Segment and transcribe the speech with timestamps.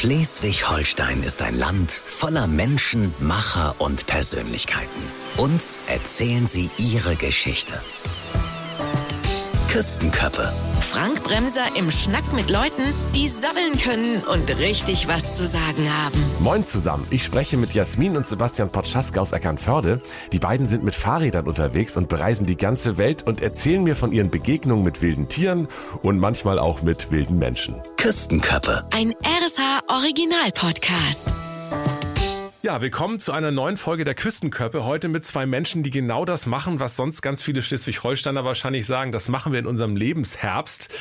[0.00, 5.02] Schleswig-Holstein ist ein Land voller Menschen, Macher und Persönlichkeiten.
[5.36, 7.82] Uns erzählen sie ihre Geschichte.
[9.70, 10.52] Küstenköppe.
[10.80, 12.82] Frank Bremser im Schnack mit Leuten,
[13.14, 16.20] die sabbeln können und richtig was zu sagen haben.
[16.40, 20.00] Moin zusammen, ich spreche mit Jasmin und Sebastian Potschaska aus Eckernförde.
[20.32, 24.10] Die beiden sind mit Fahrrädern unterwegs und bereisen die ganze Welt und erzählen mir von
[24.10, 25.68] ihren Begegnungen mit wilden Tieren
[26.02, 27.76] und manchmal auch mit wilden Menschen.
[27.96, 28.84] Küstenköppe.
[28.90, 31.32] Ein RSH Original Podcast.
[32.62, 34.84] Ja, willkommen zu einer neuen Folge der Küstenköppe.
[34.84, 39.12] Heute mit zwei Menschen, die genau das machen, was sonst ganz viele Schleswig-Holsteiner wahrscheinlich sagen.
[39.12, 40.92] Das machen wir in unserem Lebensherbst.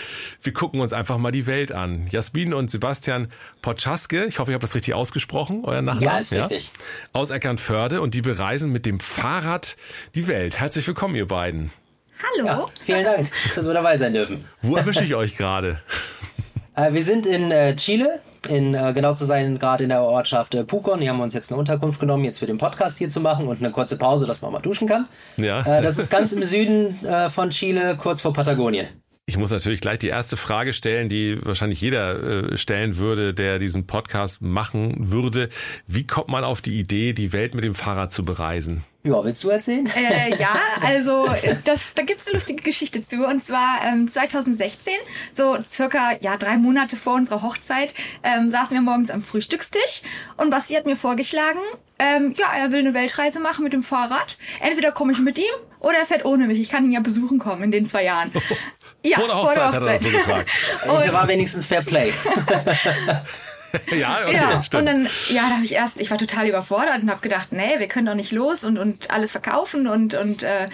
[0.42, 2.08] Wir gucken uns einfach mal die Welt an.
[2.10, 3.28] Jasmin und Sebastian
[3.62, 6.06] Potschaske, ich hoffe, ich habe das richtig ausgesprochen, euer Nachname.
[6.06, 6.72] Ja, ist richtig.
[7.12, 9.76] Aus Eckernförde und die bereisen mit dem Fahrrad
[10.16, 10.62] die Welt.
[10.62, 11.72] Herzlich willkommen, ihr beiden.
[12.38, 12.48] Hallo.
[12.48, 14.46] Ja, vielen Dank, dass wir dabei sein dürfen.
[14.62, 15.82] Wo erwische ich euch gerade?
[16.76, 20.56] Äh, wir sind in äh, Chile, in, äh, genau zu sein, gerade in der Ortschaft
[20.56, 21.02] äh, Pucon.
[21.02, 23.48] Hier haben wir uns jetzt eine Unterkunft genommen, jetzt für den Podcast hier zu machen
[23.48, 25.08] und eine kurze Pause, dass man mal duschen kann.
[25.38, 25.62] Ja.
[25.62, 28.88] Äh, das ist ganz im Süden äh, von Chile, kurz vor Patagonien.
[29.30, 33.60] Ich muss natürlich gleich die erste Frage stellen, die wahrscheinlich jeder äh, stellen würde, der
[33.60, 35.50] diesen Podcast machen würde.
[35.86, 38.84] Wie kommt man auf die Idee, die Welt mit dem Fahrrad zu bereisen?
[39.04, 39.88] Ja, willst du erzählen?
[39.96, 41.28] Äh, ja, also
[41.64, 43.24] das, da gibt's eine lustige Geschichte zu.
[43.24, 44.94] Und zwar ähm, 2016,
[45.32, 50.02] so circa ja drei Monate vor unserer Hochzeit, ähm, saßen wir morgens am Frühstückstisch
[50.38, 51.60] und Basti hat mir vorgeschlagen,
[52.00, 54.38] ähm, ja, er will eine Weltreise machen mit dem Fahrrad.
[54.60, 56.60] Entweder komme ich mit ihm oder er fährt ohne mich.
[56.60, 58.32] Ich kann ihn ja besuchen kommen in den zwei Jahren.
[59.04, 60.50] Ja, vor der Hochzeit, hat er das so gefragt.
[61.06, 62.14] Ich war wenigstens Fair Play.
[63.98, 64.82] ja, okay, ja, stimmt.
[64.82, 67.80] und dann, ja, da habe ich erst, ich war total überfordert und habe gedacht, nee,
[67.80, 70.68] wir können doch nicht los und, und alles verkaufen und, und äh,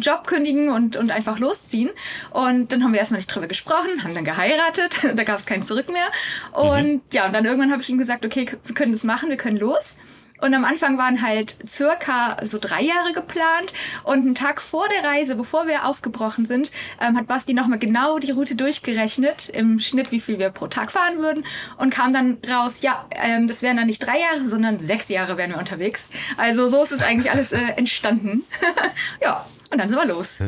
[0.00, 1.90] Job kündigen und, und einfach losziehen.
[2.30, 5.62] Und dann haben wir erstmal nicht drüber gesprochen, haben dann geheiratet, da gab es kein
[5.62, 6.06] Zurück mehr.
[6.52, 9.36] Und ja, und dann irgendwann habe ich ihm gesagt, okay, wir können das machen, wir
[9.36, 9.96] können los.
[10.40, 13.72] Und am Anfang waren halt circa so drei Jahre geplant.
[14.04, 18.18] Und einen Tag vor der Reise, bevor wir aufgebrochen sind, ähm, hat Basti nochmal genau
[18.18, 21.44] die Route durchgerechnet, im Schnitt, wie viel wir pro Tag fahren würden.
[21.76, 25.36] Und kam dann raus, ja, ähm, das wären dann nicht drei Jahre, sondern sechs Jahre
[25.36, 26.08] wären wir unterwegs.
[26.36, 28.44] Also so ist es eigentlich alles äh, entstanden.
[29.22, 30.38] ja, und dann sind wir los.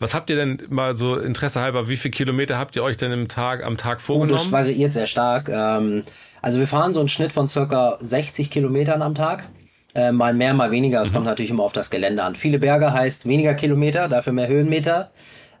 [0.00, 3.10] Was habt ihr denn mal so Interesse halber, wie viele Kilometer habt ihr euch denn
[3.10, 4.52] im Tag, am Tag Und das vorgenommen?
[4.52, 5.48] variiert sehr stark.
[5.48, 6.04] Ähm,
[6.42, 9.48] also wir fahren so einen Schnitt von circa 60 Kilometern am Tag.
[9.94, 11.02] Äh, mal mehr, mal weniger.
[11.02, 12.34] Es kommt natürlich immer auf das Gelände an.
[12.34, 15.10] Viele Berge heißt weniger Kilometer, dafür mehr Höhenmeter.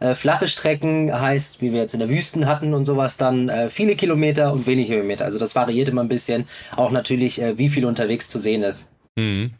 [0.00, 3.68] Äh, flache Strecken heißt, wie wir jetzt in der Wüsten hatten und sowas, dann äh,
[3.68, 5.24] viele Kilometer und wenig Höhenmeter.
[5.24, 6.46] Also das variiert immer ein bisschen.
[6.76, 8.90] Auch natürlich, äh, wie viel unterwegs zu sehen ist.
[9.16, 9.54] Mhm.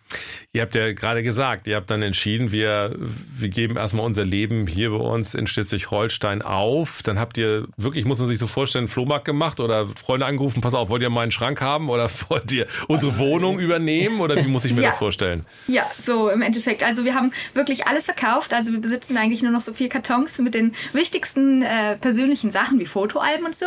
[0.52, 4.66] Ihr habt ja gerade gesagt, ihr habt dann entschieden, wir, wir geben erstmal unser Leben
[4.66, 7.02] hier bei uns in Schleswig-Holstein auf.
[7.02, 10.60] Dann habt ihr wirklich, muss man sich so vorstellen, einen Flohmarkt gemacht oder Freunde angerufen,
[10.60, 14.48] pass auf, wollt ihr meinen Schrank haben oder wollt ihr unsere Wohnung übernehmen oder wie
[14.48, 14.88] muss ich mir Ja.
[14.88, 15.44] das vorstellen?
[15.66, 16.82] Ja, so im Endeffekt.
[16.82, 18.54] Also wir haben wirklich alles verkauft.
[18.54, 22.78] Also wir besitzen eigentlich nur noch so vier Kartons mit den wichtigsten äh, persönlichen Sachen
[22.80, 23.66] wie Fotoalben und so.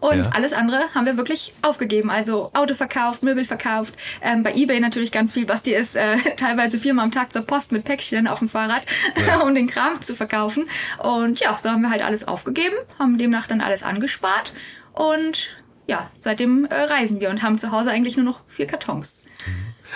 [0.00, 0.30] Und Ja.
[0.34, 2.10] alles andere haben wir wirklich aufgegeben.
[2.10, 3.94] Also Auto verkauft, Möbel verkauft.
[4.22, 5.44] Ähm, bei eBay natürlich ganz viel.
[5.46, 8.82] Basti ist äh, teilweise viermal am Tag zur Post mit Päckchen auf dem Fahrrad,
[9.42, 10.68] um den Kram zu verkaufen.
[11.02, 14.52] Und ja, so haben wir halt alles aufgegeben, haben demnach dann alles angespart.
[14.92, 15.48] Und
[15.86, 19.16] ja, seitdem äh, reisen wir und haben zu Hause eigentlich nur noch vier Kartons.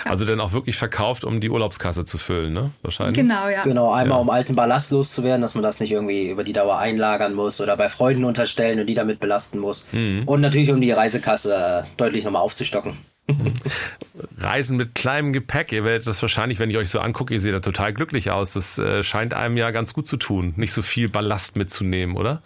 [0.05, 2.69] Also dann auch wirklich verkauft, um die Urlaubskasse zu füllen, ne?
[2.83, 3.15] Wahrscheinlich.
[3.15, 3.63] Genau, ja.
[3.63, 7.33] Genau, einmal um alten Ballast loszuwerden, dass man das nicht irgendwie über die Dauer einlagern
[7.33, 9.89] muss oder bei Freunden unterstellen und die damit belasten muss.
[10.25, 12.95] Und natürlich, um die Reisekasse äh, deutlich nochmal aufzustocken.
[14.37, 15.71] Reisen mit kleinem Gepäck.
[15.71, 18.53] Ihr werdet das wahrscheinlich, wenn ich euch so angucke, ihr seht da total glücklich aus.
[18.53, 22.41] Das äh, scheint einem ja ganz gut zu tun, nicht so viel Ballast mitzunehmen, oder?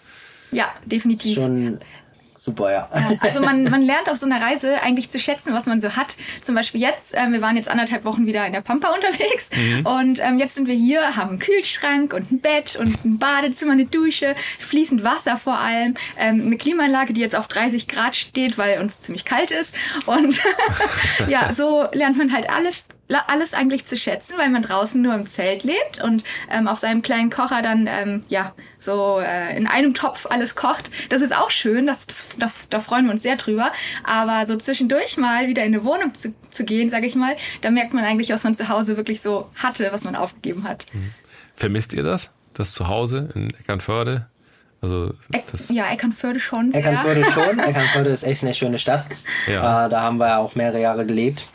[0.52, 1.36] Ja, definitiv.
[1.36, 1.80] Schon
[2.44, 2.90] super, ja.
[3.20, 6.18] Also man, man lernt auf so einer Reise eigentlich zu schätzen, was man so hat.
[6.42, 9.52] Zum Beispiel jetzt, ähm, wir waren jetzt anderthalb Wochen wieder in der Pampa unterwegs
[9.84, 13.74] und ähm, jetzt sind wir hier, haben einen Kühlschrank und ein Bett und ein Badezimmer,
[13.74, 18.58] eine Dusche, fließend Wasser vor allem, ähm, eine Klimaanlage, die jetzt auf 30 Grad steht,
[18.58, 19.76] weil uns ziemlich kalt ist
[20.08, 20.42] und
[21.28, 22.86] ja, so lernt man halt alles
[23.28, 27.02] alles eigentlich zu schätzen, weil man draußen nur im Zelt lebt und ähm, auf seinem
[27.02, 30.90] kleinen Kocher dann ähm, ja so äh, in einem Topf alles kocht.
[31.10, 33.72] Das ist auch schön, da, das, da, da freuen wir uns sehr drüber.
[34.04, 37.72] Aber so zwischendurch mal wieder in eine Wohnung zu, zu gehen, sage ich mal, da
[37.72, 40.86] merkt man eigentlich, was man zu Hause wirklich so hatte, was man aufgegeben hat.
[41.56, 42.32] Vermisst ihr das?
[42.54, 44.28] Das Zuhause in Eckernförde?
[44.82, 45.14] Also
[45.52, 46.82] das, ja, Eckernförde schon sehr.
[46.82, 47.60] Eckernförde schon.
[47.60, 49.06] Eckernförde ist echt eine schöne Stadt.
[49.48, 49.86] Ja.
[49.86, 51.48] Äh, da haben wir ja auch mehrere Jahre gelebt.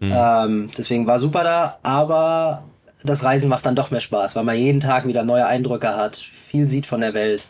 [0.00, 2.64] Ähm, deswegen war super da, aber
[3.02, 6.16] das Reisen macht dann doch mehr Spaß, weil man jeden Tag wieder neue Eindrücke hat,
[6.16, 7.46] viel sieht von der Welt.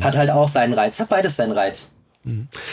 [0.00, 1.90] Hat halt auch seinen Reiz, hat beides seinen Reiz.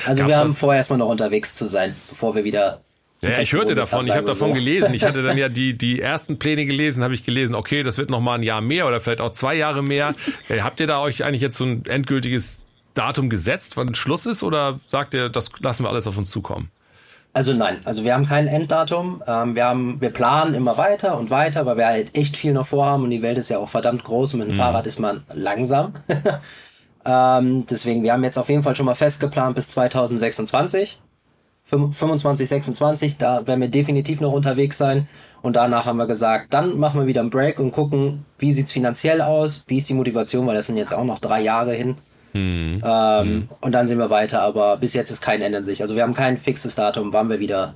[0.06, 2.82] Also Gab's wir haben da- vor, erstmal noch unterwegs zu sein, bevor wir wieder.
[3.22, 4.94] Ja, ich hörte davon, ich habe davon gelesen.
[4.94, 8.10] Ich hatte dann ja die, die ersten Pläne gelesen, habe ich gelesen, okay, das wird
[8.10, 10.14] noch mal ein Jahr mehr oder vielleicht auch zwei Jahre mehr.
[10.50, 14.44] Äh, habt ihr da euch eigentlich jetzt so ein endgültiges Datum gesetzt, wann Schluss ist
[14.44, 16.70] oder sagt ihr, das lassen wir alles auf uns zukommen?
[17.38, 19.22] Also nein, also wir haben kein Enddatum.
[19.28, 22.66] Ähm, wir, haben, wir planen immer weiter und weiter, weil wir halt echt viel noch
[22.66, 25.24] vorhaben und die Welt ist ja auch verdammt groß und mit dem Fahrrad ist man
[25.32, 25.94] langsam.
[27.06, 31.00] ähm, deswegen, wir haben jetzt auf jeden Fall schon mal festgeplant bis 2026.
[31.64, 35.08] Fünf- 25, 26, da werden wir definitiv noch unterwegs sein.
[35.44, 38.72] Und danach haben wir gesagt, dann machen wir wieder einen Break und gucken, wie sieht's
[38.72, 41.98] finanziell aus, wie ist die Motivation, weil das sind jetzt auch noch drei Jahre hin.
[42.84, 45.82] Ähm, Und dann sehen wir weiter, aber bis jetzt ist kein Ende in sich.
[45.82, 47.76] Also wir haben kein fixes Datum, wann wir wieder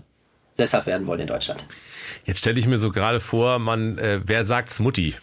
[0.54, 1.66] sesshaft werden wollen in Deutschland.
[2.26, 5.16] Jetzt stelle ich mir so gerade vor, man, äh, wer sagt's Mutti?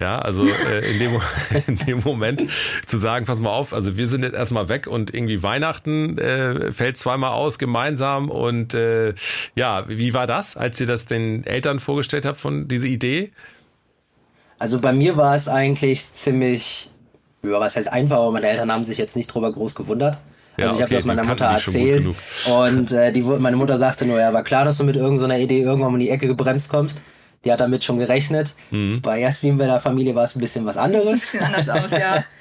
[0.00, 1.20] Ja, also äh, in, dem,
[1.66, 2.42] in dem Moment
[2.86, 6.72] zu sagen, pass mal auf, also wir sind jetzt erstmal weg und irgendwie Weihnachten äh,
[6.72, 9.14] fällt zweimal aus gemeinsam und äh,
[9.54, 13.30] ja, wie war das, als ihr das den Eltern vorgestellt habt von dieser Idee?
[14.58, 16.90] Also bei mir war es eigentlich ziemlich,
[17.42, 20.18] ja, was heißt einfach, aber meine Eltern haben sich jetzt nicht drüber groß gewundert.
[20.56, 22.06] Ja, Also ich habe okay, das meiner Mutter erzählt
[22.54, 25.60] und äh, die, meine Mutter sagte nur, ja, war klar, dass du mit irgendeiner Idee
[25.62, 27.00] irgendwann um die Ecke gebremst kommst.
[27.44, 28.54] Die hat damit schon gerechnet.
[28.70, 29.00] Mhm.
[29.00, 31.12] Bei Jasmin bei der Familie war es ein bisschen was Sieht ein anderes.
[31.12, 32.24] bisschen anders aus, ja.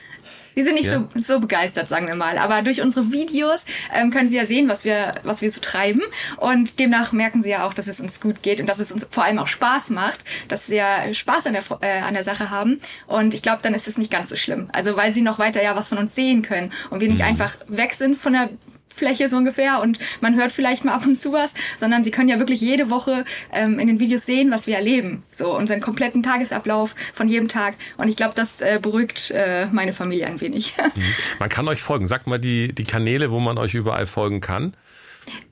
[0.60, 1.08] Die sind nicht Ja.
[1.16, 2.38] so, so begeistert, sagen wir mal.
[2.38, 6.02] Aber durch unsere Videos ähm, können sie ja sehen, was wir, was wir so treiben.
[6.36, 9.08] Und demnach merken sie ja auch, dass es uns gut geht und dass es uns
[9.10, 10.20] vor allem auch Spaß macht,
[10.50, 12.82] dass wir Spaß an der, äh, an der Sache haben.
[13.08, 14.68] Und ich glaube, dann ist es nicht ganz so schlimm.
[14.74, 17.54] Also weil sie noch weiter ja was von uns sehen können und wir nicht einfach
[17.70, 18.50] weg sind von der
[19.00, 22.30] Fläche so ungefähr und man hört vielleicht mal ab und zu was, sondern sie können
[22.30, 25.24] ja wirklich jede Woche ähm, in den Videos sehen, was wir erleben.
[25.31, 27.75] So unseren kompletten Tagesablauf von jedem Tag.
[27.98, 30.75] Und ich glaube, das äh, beruhigt äh, meine Familie ein wenig.
[31.40, 32.07] Man kann euch folgen.
[32.07, 34.74] Sagt mal die, die Kanäle, wo man euch überall folgen kann.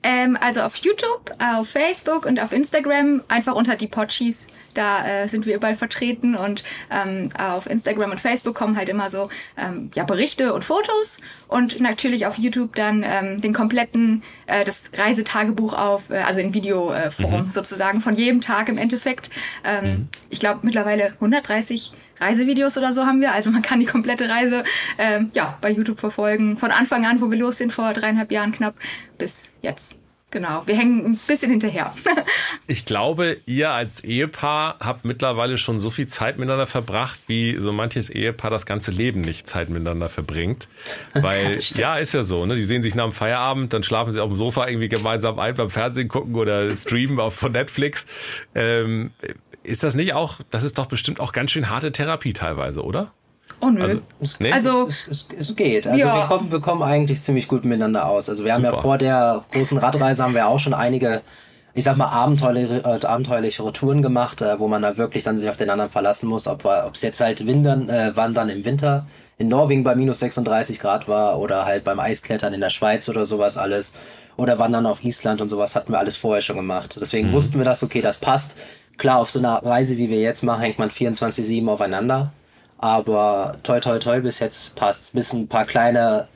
[0.02, 4.48] Ähm, also auf YouTube, auf Facebook und auf Instagram einfach unter die Potschis.
[4.74, 9.10] Da äh, sind wir überall vertreten und ähm, auf Instagram und Facebook kommen halt immer
[9.10, 14.64] so ähm, ja, Berichte und Fotos und natürlich auf YouTube dann ähm, den kompletten äh,
[14.64, 19.30] das Reisetagebuch auf, äh, also in Videoform äh, Form sozusagen von jedem Tag im Endeffekt.
[19.64, 23.32] Ähm, Ich glaube mittlerweile 130 Reisevideos oder so haben wir.
[23.32, 24.64] Also man kann die komplette Reise
[24.98, 26.56] ähm, ja, bei YouTube verfolgen.
[26.56, 28.74] Von Anfang an, wo wir los sind, vor dreieinhalb Jahren knapp,
[29.18, 29.96] bis jetzt.
[30.30, 31.94] Genau, wir hängen ein bisschen hinterher.
[32.70, 37.72] Ich glaube, ihr als Ehepaar habt mittlerweile schon so viel Zeit miteinander verbracht, wie so
[37.72, 40.68] manches Ehepaar das ganze Leben nicht Zeit miteinander verbringt.
[41.14, 42.56] Weil, ja, ist ja so, ne?
[42.56, 45.54] Die sehen sich nach dem Feierabend, dann schlafen sie auf dem Sofa irgendwie gemeinsam ein
[45.54, 48.06] beim Fernsehen gucken oder streamen auf von Netflix.
[48.54, 49.12] Ähm,
[49.68, 53.12] ist das nicht auch, das ist doch bestimmt auch ganz schön harte Therapie teilweise, oder?
[53.60, 53.82] Oh nö.
[53.82, 54.00] Also,
[54.38, 54.52] nee?
[54.52, 55.86] Also, es, es, es geht.
[55.86, 56.14] Also Ja.
[56.14, 58.28] wir, kommen, wir kommen eigentlich ziemlich gut miteinander aus.
[58.28, 58.82] Also wir haben ja Super.
[58.82, 61.22] vor der großen Radreise haben wir auch schon einige,
[61.74, 65.48] ich sag mal, abenteuerliche, äh, abenteuerlichere Touren gemacht, äh, wo man da wirklich dann sich
[65.48, 66.64] auf den anderen verlassen muss, ob
[66.94, 69.06] es jetzt halt Windern, äh, Wandern im Winter
[69.38, 73.24] in Norwegen bei minus 36 Grad war oder halt beim Eisklettern in der Schweiz oder
[73.26, 73.92] sowas alles.
[74.36, 76.96] Oder Wandern auf Island und sowas hatten wir alles vorher schon gemacht.
[77.00, 78.56] Deswegen wussten wir das, okay, das passt.
[78.98, 82.32] Klar, auf so einer Reise, wie wir jetzt machen, hängt man 24-7 aufeinander.
[82.78, 85.14] Aber toi toi toi, bis jetzt passt.
[85.14, 86.28] Bis ein paar kleine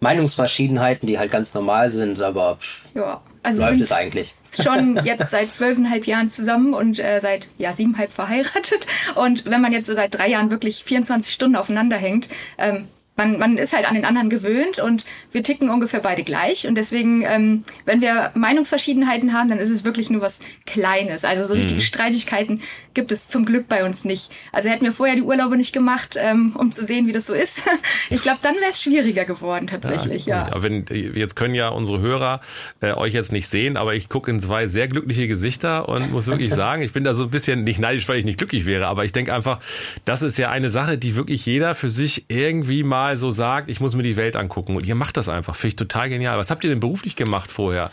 [0.00, 3.20] Meinungsverschiedenheiten, die halt ganz normal sind, aber pff, ja.
[3.42, 4.34] Also läuft es eigentlich.
[4.62, 8.86] schon jetzt seit zwölfeinhalb Jahren zusammen und äh, seit ja siebeneinhalb verheiratet.
[9.14, 13.38] Und wenn man jetzt so seit drei Jahren wirklich 24 Stunden aufeinander hängt, ähm, man,
[13.38, 16.66] man ist halt an den anderen gewöhnt und wir ticken ungefähr beide gleich.
[16.66, 21.24] Und deswegen, ähm, wenn wir Meinungsverschiedenheiten haben, dann ist es wirklich nur was Kleines.
[21.24, 22.62] Also so richtige Streitigkeiten
[22.94, 24.30] gibt es zum Glück bei uns nicht.
[24.52, 27.34] Also hätten wir vorher die Urlaube nicht gemacht, ähm, um zu sehen, wie das so
[27.34, 27.68] ist.
[28.10, 30.24] Ich glaube, dann wäre es schwieriger geworden tatsächlich.
[30.24, 32.40] Ja, Aber wenn, jetzt können ja unsere Hörer
[32.80, 36.26] äh, euch jetzt nicht sehen, aber ich gucke in zwei sehr glückliche Gesichter und muss
[36.26, 38.86] wirklich sagen, ich bin da so ein bisschen nicht neidisch, weil ich nicht glücklich wäre,
[38.86, 39.60] aber ich denke einfach,
[40.04, 43.80] das ist ja eine Sache, die wirklich jeder für sich irgendwie mal so sagt, ich
[43.80, 44.76] muss mir die Welt angucken.
[44.76, 45.54] Und ihr macht das einfach.
[45.56, 46.38] Finde ich total genial.
[46.38, 47.90] Was habt ihr denn beruflich gemacht vorher?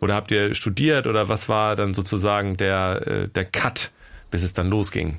[0.00, 3.90] Oder habt ihr studiert oder was war dann sozusagen der, äh, der Cut,
[4.30, 5.18] bis es dann losging?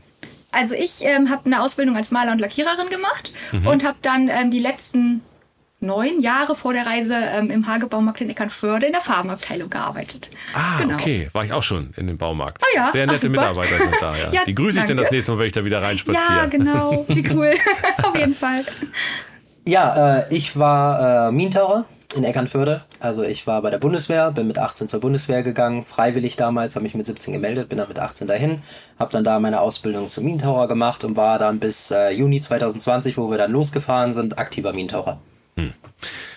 [0.51, 3.67] Also ich ähm, habe eine Ausbildung als Maler und Lackiererin gemacht Mhm.
[3.67, 5.21] und habe dann ähm, die letzten
[5.79, 10.31] neun Jahre vor der Reise ähm, im Hagebaumarkt in Eckernförde in der Farbenabteilung gearbeitet.
[10.55, 10.95] Ah, Genau.
[10.95, 11.29] okay.
[11.33, 12.63] War ich auch schon in dem Baumarkt.
[12.63, 13.31] Ah ja, Sehr ach, nette super.
[13.31, 14.29] Mitarbeiter sind da, ja.
[14.31, 16.37] Ja, die grüße ich dann das nächste Mal, wenn ich da wieder reinspaziere.
[16.37, 17.05] Ja, genau.
[17.07, 17.53] Wie cool.
[18.03, 18.65] Auf jeden Fall.
[19.67, 21.83] Ja, äh, ich war äh, Minentaucher
[22.15, 22.83] in Eckernförde.
[23.01, 26.83] Also ich war bei der Bundeswehr, bin mit 18 zur Bundeswehr gegangen, freiwillig damals, habe
[26.83, 28.61] mich mit 17 gemeldet, bin dann mit 18 dahin,
[28.97, 33.17] habe dann da meine Ausbildung zum Minentaucher gemacht und war dann bis äh, Juni 2020,
[33.17, 35.19] wo wir dann losgefahren sind, aktiver Minentaucher.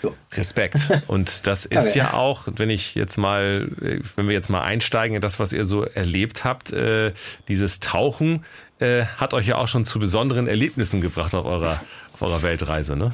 [0.03, 0.15] Jo.
[0.33, 0.79] Respekt.
[1.09, 3.69] Und das ist ja auch, wenn ich jetzt mal,
[4.17, 7.13] wenn wir jetzt mal einsteigen in das, was ihr so erlebt habt, äh,
[7.47, 8.45] dieses Tauchen
[8.79, 11.81] äh, hat euch ja auch schon zu besonderen Erlebnissen gebracht auf eurer,
[12.23, 13.13] auf eurer Weltreise, ne?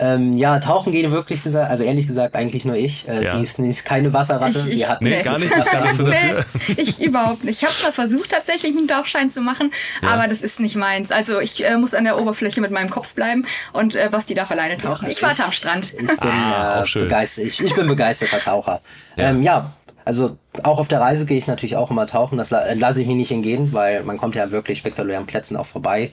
[0.00, 3.08] Ähm, ja, tauchen gehen wirklich gesagt, also ehrlich gesagt eigentlich nur ich.
[3.08, 3.36] Äh, Ja.
[3.36, 4.58] Sie ist, ist keine Wasserratte.
[4.58, 6.08] Ich- ich- sie hat Nee, gar nicht, dafür.
[6.68, 7.62] Nee, ich überhaupt nicht.
[7.62, 9.70] Ich habe mal versucht, tatsächlich einen Tauchschein zu machen,
[10.02, 11.12] aber das ist nicht meins.
[11.12, 14.50] Also ich äh, muss an der Oberfläche mit meinem Kopf bleiben und äh, Basti darf
[14.50, 15.08] alleine tauchen.
[15.08, 15.92] Ich warte am Strand.
[15.92, 18.80] Ich bin, Ah, äh, begeistert, ich, ich bin begeisterter Taucher.
[19.16, 19.24] Ja.
[19.24, 19.30] Ja.
[19.30, 19.72] Ähm, ja,
[20.04, 22.38] also auch auf der Reise gehe ich natürlich auch immer tauchen.
[22.38, 25.66] Das la- lasse ich mir nicht entgehen, weil man kommt ja wirklich spektakulären Plätzen auch
[25.66, 26.10] vorbei.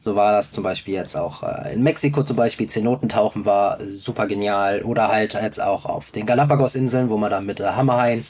[0.00, 2.66] So war das zum Beispiel jetzt auch äh, in Mexiko zum Beispiel.
[2.66, 4.82] Zenotentauchen war äh, super genial.
[4.82, 8.24] Oder halt jetzt auch auf den Galapagos-Inseln, wo man dann mit äh, Hammerhaien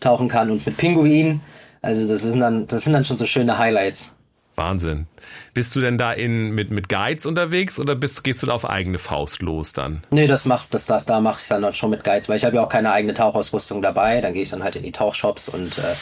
[0.00, 1.40] tauchen kann und mit Pinguinen.
[1.80, 4.14] Also das sind dann, das sind dann schon so schöne Highlights.
[4.54, 5.06] Wahnsinn.
[5.54, 8.68] Bist du denn da in, mit, mit Guides unterwegs oder bist, gehst du da auf
[8.68, 10.02] eigene Faust los dann?
[10.10, 12.56] Nee, das macht, das, das da mache ich dann schon mit Guides, weil ich habe
[12.56, 14.20] ja auch keine eigene Tauchausrüstung dabei.
[14.20, 15.94] Dann gehe ich dann halt in die Tauchshops und äh,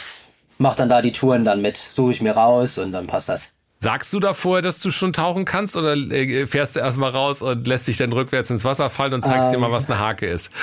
[0.57, 1.77] mache dann da die Touren dann mit.
[1.77, 3.49] Suche ich mir raus und dann passt das.
[3.83, 7.41] Sagst du da vorher, dass du schon tauchen kannst oder äh, fährst du erstmal raus
[7.41, 10.27] und lässt dich dann rückwärts ins Wasser fallen und zeigst dir mal, was eine Hake
[10.27, 10.51] ist?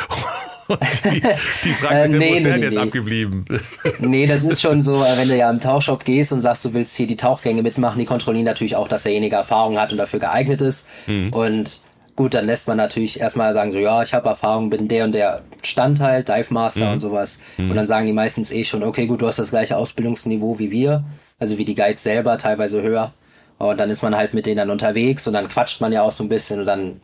[0.69, 1.23] Und die,
[1.65, 2.81] die fragt mich, Ähm, dann, wo nee, ist der denn nee, jetzt nee.
[2.81, 3.45] abgeblieben?
[4.01, 6.75] Nee, das ist schon so, äh, wenn du ja im Tauchshop gehst und sagst, du
[6.75, 10.21] willst hier die Tauchgänge mitmachen, die kontrollieren natürlich auch, dass derjenige Erfahrung hat und dafür
[10.21, 10.87] geeignet ist.
[11.07, 11.81] Und
[12.17, 15.15] gut, dann lässt man natürlich erstmal sagen, so ja, ich habe Erfahrung, bin der und
[15.15, 17.39] der Stand halt, Dive Master und sowas.
[17.57, 20.71] Und dann sagen die meistens eh schon, okay, gut, du hast das gleiche Ausbildungsniveau wie
[20.71, 21.05] wir,
[21.39, 23.13] also wie die Guides selber, teilweise höher.
[23.59, 26.13] Und dann ist man halt mit denen dann unterwegs und dann quatscht man ja auch
[26.13, 27.01] so ein bisschen und dann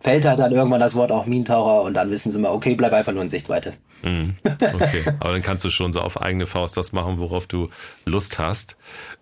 [0.00, 2.92] fällt halt dann irgendwann das Wort auch Minentaucher und dann wissen sie mal, okay, bleib
[2.92, 3.72] einfach nur in Sichtweite.
[4.04, 7.70] Okay, aber dann kannst du schon so auf eigene Faust das machen, worauf du
[8.04, 8.76] Lust hast.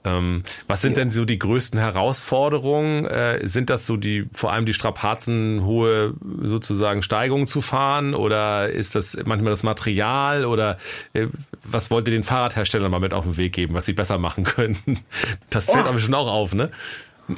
[0.04, 3.06] Ähm, was sind denn so die größten Herausforderungen?
[3.06, 8.94] Äh, sind das so die, vor allem die strapazenhohe sozusagen Steigungen zu fahren oder ist
[8.94, 10.78] das manchmal das Material oder
[11.12, 11.26] äh,
[11.64, 14.44] was wollt ihr den Fahrradherstellern mal mit auf den Weg geben, was sie besser machen
[14.44, 14.76] können?
[15.50, 15.88] Das fällt Oh.
[15.88, 16.70] aber schon auch auf, ne?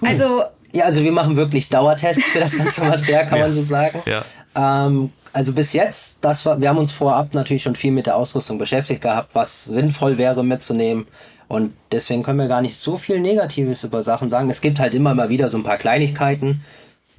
[0.03, 4.03] Also Ja, also wir machen wirklich Dauertests für das ganze Material, kann man so sagen.
[4.07, 4.25] Ja.
[4.55, 8.17] Ähm, also bis jetzt, das war, wir haben uns vorab natürlich schon viel mit der
[8.17, 11.07] Ausrüstung beschäftigt gehabt, was sinnvoll wäre mitzunehmen.
[11.49, 14.49] Und deswegen können wir gar nicht so viel Negatives über Sachen sagen.
[14.49, 16.63] Es gibt halt immer mal wieder so ein paar Kleinigkeiten,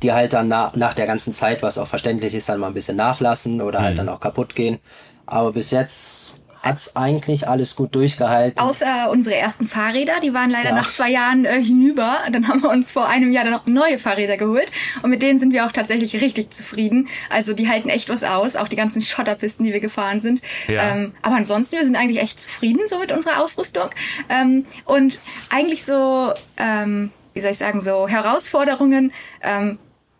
[0.02, 2.74] die halt dann nach, nach der ganzen Zeit, was auch verständlich ist, dann mal ein
[2.74, 4.80] bisschen nachlassen oder halt dann auch kaputt gehen.
[5.26, 8.60] Aber bis jetzt hat's eigentlich alles gut durchgehalten.
[8.60, 10.76] außer unsere ersten Fahrräder, die waren leider Ja.
[10.76, 12.18] nach zwei Jahren äh, hinüber.
[12.32, 15.40] Dann haben wir uns vor einem Jahr dann noch neue Fahrräder geholt und mit denen
[15.40, 17.08] sind wir auch tatsächlich richtig zufrieden.
[17.30, 20.42] Also die halten echt was aus, auch die ganzen Schotterpisten, die wir gefahren sind.
[20.68, 20.96] Ja.
[20.96, 23.90] Ähm, aber ansonsten, wir sind eigentlich echt zufrieden so mit unserer Ausrüstung.
[24.30, 25.20] Ähm, und
[25.50, 29.12] eigentlich so, ähm, wie soll ich sagen, so Herausforderungen.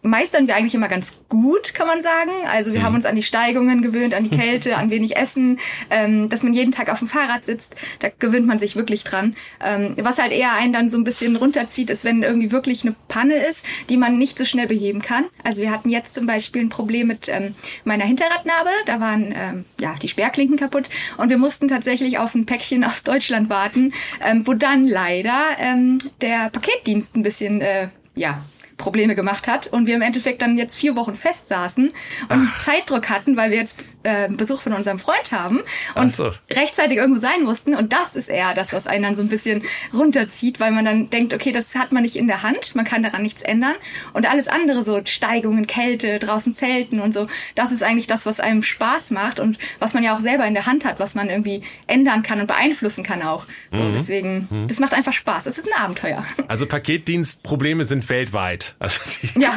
[0.06, 2.32] Meistern wir eigentlich immer ganz gut, kann man sagen.
[2.52, 5.60] Also wir haben uns an die Steigungen gewöhnt, an die Kälte, an wenig Essen,
[5.90, 7.76] ähm, dass man jeden Tag auf dem Fahrrad sitzt.
[8.00, 9.36] Da gewöhnt man sich wirklich dran.
[9.64, 12.96] Ähm, was halt eher einen dann so ein bisschen runterzieht, ist, wenn irgendwie wirklich eine
[13.08, 15.26] Panne ist, die man nicht so schnell beheben kann.
[15.44, 18.70] Also wir hatten jetzt zum Beispiel ein Problem mit ähm, meiner Hinterradnabe.
[18.86, 20.86] Da waren ähm, ja die Sperrklinken kaputt
[21.18, 23.94] und wir mussten tatsächlich auf ein Päckchen aus Deutschland warten,
[24.24, 28.44] ähm, wo dann leider ähm, der Paketdienst ein bisschen äh, ja
[28.78, 31.92] Probleme gemacht hat und wir im Endeffekt dann jetzt vier Wochen fest saßen
[32.30, 35.60] und Zeitdruck hatten, weil wir jetzt äh, Besuch von unserem Freund haben
[35.96, 36.32] und Ach so.
[36.52, 39.64] rechtzeitig irgendwo sein mussten und das ist eher das, was einen dann so ein bisschen
[39.94, 43.02] runterzieht, weil man dann denkt, okay, das hat man nicht in der Hand, man kann
[43.02, 43.76] daran nichts ändern
[44.14, 48.40] und alles andere, so Steigungen, Kälte, draußen Zelten und so, das ist eigentlich das, was
[48.40, 51.30] einem Spaß macht und was man ja auch selber in der Hand hat, was man
[51.30, 53.46] irgendwie ändern kann und beeinflussen kann auch.
[53.72, 53.94] So, Mhm.
[53.94, 55.46] deswegen, das macht einfach Spaß.
[55.46, 56.24] Es ist ein Abenteuer.
[56.48, 58.65] Also Paketdienstprobleme sind weltweit.
[58.80, 59.56] Also die, Ja.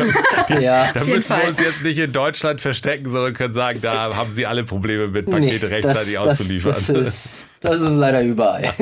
[0.61, 0.93] Ja.
[0.93, 4.47] da müssen wir uns jetzt nicht in Deutschland verstecken, sondern können sagen, da haben sie
[4.47, 6.75] alle Probleme mit Pakete rechtzeitig auszuliefern.
[6.75, 8.73] Das, das, ist, das ist leider überall.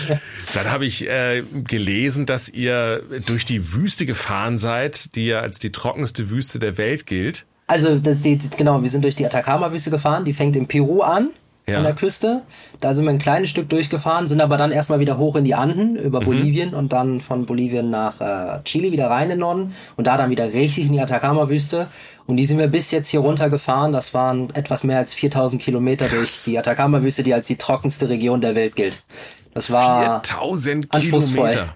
[0.54, 5.58] Dann habe ich äh, gelesen, dass ihr durch die Wüste gefahren seid, die ja als
[5.58, 7.46] die trockenste Wüste der Welt gilt.
[7.66, 10.24] Also, das, die, genau, wir sind durch die Atacama-Wüste gefahren.
[10.24, 11.30] Die fängt in Peru an,
[11.70, 11.78] Ja.
[11.78, 12.42] an der Küste.
[12.80, 15.54] Da sind wir ein kleines Stück durchgefahren, sind aber dann erstmal wieder hoch in die
[15.54, 15.98] Anden, Mhm.
[15.98, 20.06] über Bolivien und dann von Bolivien nach äh, Chile wieder rein in den Norden und
[20.06, 21.86] da dann wieder richtig in die Atacama-Wüste.
[22.26, 23.92] Und die sind wir bis jetzt hier runtergefahren.
[23.92, 28.40] Das waren etwas mehr als 4000 Kilometer durch die Atacama-Wüste, die als die trockenste Region
[28.40, 29.02] der Welt gilt.
[29.52, 31.48] Das war 4000 anspruchsvoll.
[31.50, 31.74] Kilometer.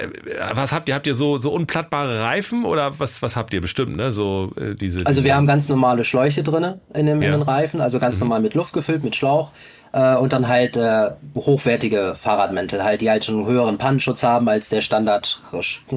[0.00, 0.94] Äh, Was habt ihr?
[0.94, 4.12] Habt ihr so, so unplattbare Reifen oder was, was habt ihr bestimmt, ne?
[4.12, 7.28] So, äh, diese, Also wir haben ganz normale Schläuche drinne in, dem, Ja.
[7.28, 9.50] in den Reifen, also ganz normal mit Luft gefüllt, mit Schlauch.
[9.92, 14.48] Äh, und dann halt äh, hochwertige Fahrradmäntel, halt, die halt schon einen höheren Pannenschutz haben
[14.48, 15.38] als der Standard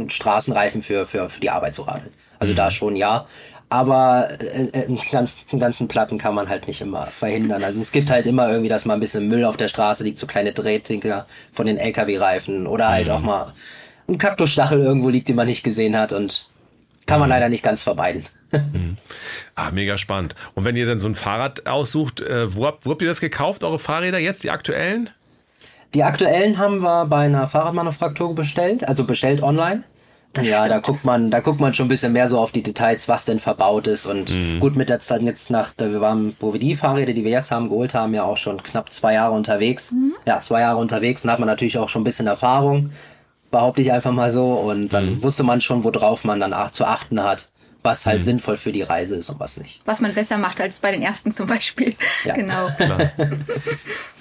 [0.08, 2.12] Straßenreifen für, für, für die Arbeit zu radeln.
[2.40, 3.26] Also da schon ja.
[3.70, 7.64] aber äh, äh, einen, ganzen, ganzen Platten kann man halt nicht immer verhindern.
[7.64, 10.20] Also es gibt halt immer irgendwie, dass mal ein bisschen Müll auf der Straße liegt,
[10.20, 13.14] so kleine Drehtinker von den LKW-Reifen oder halt mhm.
[13.14, 13.54] auch mal
[14.08, 16.48] ein Kaktusstachel irgendwo liegt, den man nicht gesehen hat und
[17.06, 17.34] kann man mhm.
[17.34, 18.24] leider nicht ganz vermeiden.
[18.54, 18.98] Mhm.
[19.56, 20.36] Ah, mega spannend.
[20.54, 23.20] Und wenn ihr dann so ein Fahrrad aussucht, äh, wo, habt, wo habt ihr das
[23.20, 25.10] gekauft, eure Fahrräder jetzt, die aktuellen?
[25.96, 29.84] Die aktuellen haben wir bei einer Fahrradmanufaktur bestellt, also bestellt online.
[30.42, 33.08] Ja, da guckt man, da guckt man schon ein bisschen mehr so auf die Details,
[33.08, 34.08] was denn verbaut ist.
[34.08, 34.60] Und mhm.
[34.60, 37.52] gut, mit der Zeit jetzt nach, wir waren, wo wir die Fahrräder, die wir jetzt
[37.52, 39.92] haben, geholt haben, ja auch schon knapp zwei Jahre unterwegs.
[39.92, 40.14] Mhm.
[40.26, 42.92] Ja, zwei Jahre unterwegs und hat man natürlich auch schon ein bisschen Erfahrung,
[43.54, 44.52] behaupte ich einfach mal so.
[44.52, 45.24] Und dann mhm.
[45.24, 47.50] wusste man schon, worauf man dann zu achten hat
[47.84, 48.24] was halt mhm.
[48.24, 49.82] sinnvoll für die Reise ist und was nicht.
[49.86, 51.94] Was man besser macht als bei den ersten zum Beispiel.
[52.24, 52.36] Ja.
[52.36, 52.70] Genau.
[52.78, 53.12] Klar.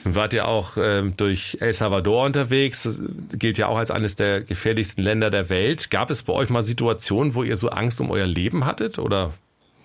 [0.03, 2.83] Wart ihr auch ähm, durch El Salvador unterwegs?
[2.83, 3.01] Das
[3.35, 5.91] gilt ja auch als eines der gefährlichsten Länder der Welt.
[5.91, 8.99] Gab es bei euch mal Situationen, wo ihr so Angst um euer Leben hattet?
[8.99, 9.35] Oder?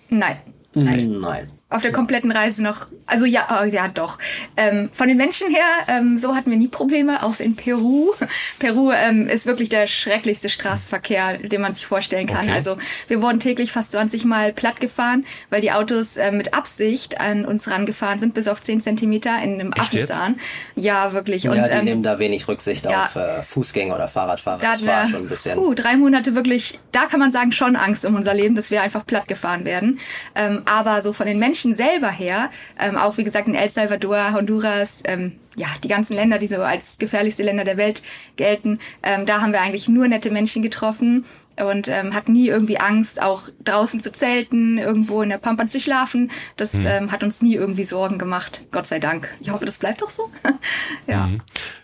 [0.08, 0.38] Nein.
[0.74, 1.18] Nein.
[1.20, 2.86] Nein auf der kompletten Reise noch.
[3.04, 4.18] Also ja, oh, ja doch.
[4.56, 8.10] Ähm, von den Menschen her, ähm, so hatten wir nie Probleme, außer in Peru.
[8.58, 12.46] Peru ähm, ist wirklich der schrecklichste Straßenverkehr, den man sich vorstellen kann.
[12.46, 12.52] Okay.
[12.52, 17.20] Also wir wurden täglich fast 20 Mal platt gefahren, weil die Autos äh, mit Absicht
[17.20, 20.40] an uns rangefahren sind, bis auf 10 Zentimeter in einem Affenzahn.
[20.74, 21.48] Ja, wirklich.
[21.50, 24.60] Und, ja, die ähm, nehmen da wenig Rücksicht ja, auf äh, Fußgänger oder Fahrradfahrer.
[24.60, 25.58] Da das war schon ein bisschen.
[25.58, 28.80] Uh, drei Monate wirklich, da kann man sagen, schon Angst um unser Leben, dass wir
[28.80, 29.98] einfach platt gefahren werden.
[30.34, 33.68] Ähm, aber so von den Menschen Menschen selber her, ähm, auch wie gesagt in El
[33.68, 38.02] Salvador, Honduras, ähm, ja, die ganzen Länder, die so als gefährlichste Länder der Welt
[38.36, 41.24] gelten, ähm, da haben wir eigentlich nur nette Menschen getroffen
[41.64, 45.80] und ähm, hatten nie irgendwie Angst, auch draußen zu zelten, irgendwo in der Pampa zu
[45.80, 46.30] schlafen.
[46.56, 46.86] Das mhm.
[46.86, 48.60] ähm, hat uns nie irgendwie Sorgen gemacht.
[48.70, 49.28] Gott sei Dank.
[49.40, 50.30] Ich hoffe, das bleibt doch so.
[51.06, 51.26] ja.
[51.26, 51.40] Mhm.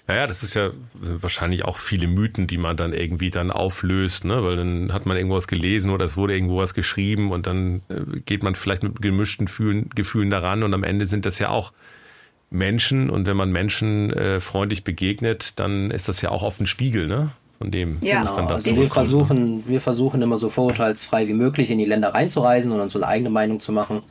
[0.07, 4.45] Ja, das ist ja wahrscheinlich auch viele Mythen, die man dann irgendwie dann auflöst, ne?
[4.45, 7.83] Weil dann hat man irgendwo was gelesen oder es wurde irgendwo was geschrieben und dann
[7.89, 11.49] äh, geht man vielleicht mit gemischten Gefühlen, Gefühlen daran und am Ende sind das ja
[11.49, 11.73] auch
[12.55, 16.67] Menschen und wenn man Menschen äh, freundlich begegnet, dann ist das ja auch auf den
[16.67, 17.31] Spiegel, ne?
[17.59, 18.57] von dem, ja, was dann genau.
[18.57, 22.73] dazu also wir versuchen, wir versuchen immer so vorurteilsfrei wie möglich in die Länder reinzureisen
[22.73, 24.03] und uns so eine eigene Meinung zu machen.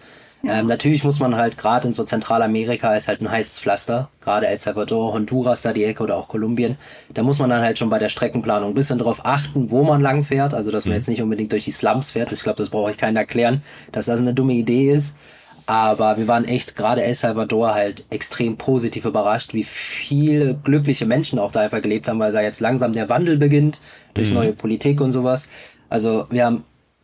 [0.44, 0.60] Ja.
[0.60, 4.48] Ähm, natürlich muss man halt gerade in so Zentralamerika ist halt ein heißes Pflaster, gerade
[4.48, 6.78] El Salvador, Honduras da die Ecke oder auch Kolumbien.
[7.14, 10.02] Da muss man dann halt schon bei der Streckenplanung ein bisschen drauf achten, wo man
[10.02, 10.54] lang fährt.
[10.54, 10.98] Also dass man mhm.
[10.98, 12.34] jetzt nicht unbedingt durch die Slums fährt.
[12.34, 15.18] Ich glaube, das brauche ich keinen erklären, dass das eine dumme Idee ist.
[15.66, 21.40] Aber wir waren echt gerade El Salvador halt extrem positiv überrascht, wie viele glückliche Menschen
[21.40, 23.80] auch da einfach gelebt haben, weil da jetzt langsam der Wandel beginnt
[24.14, 24.36] durch mhm.
[24.36, 25.50] neue Politik und sowas.
[25.90, 26.64] Also wir haben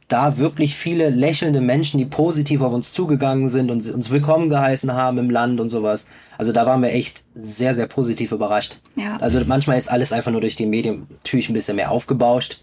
[0.09, 4.91] da wirklich viele lächelnde Menschen, die positiv auf uns zugegangen sind und uns willkommen geheißen
[4.91, 6.09] haben im Land und sowas.
[6.37, 8.79] Also da waren wir echt sehr, sehr positiv überrascht.
[8.95, 9.17] Ja.
[9.17, 12.61] Also manchmal ist alles einfach nur durch die Medien natürlich ein bisschen mehr aufgebauscht.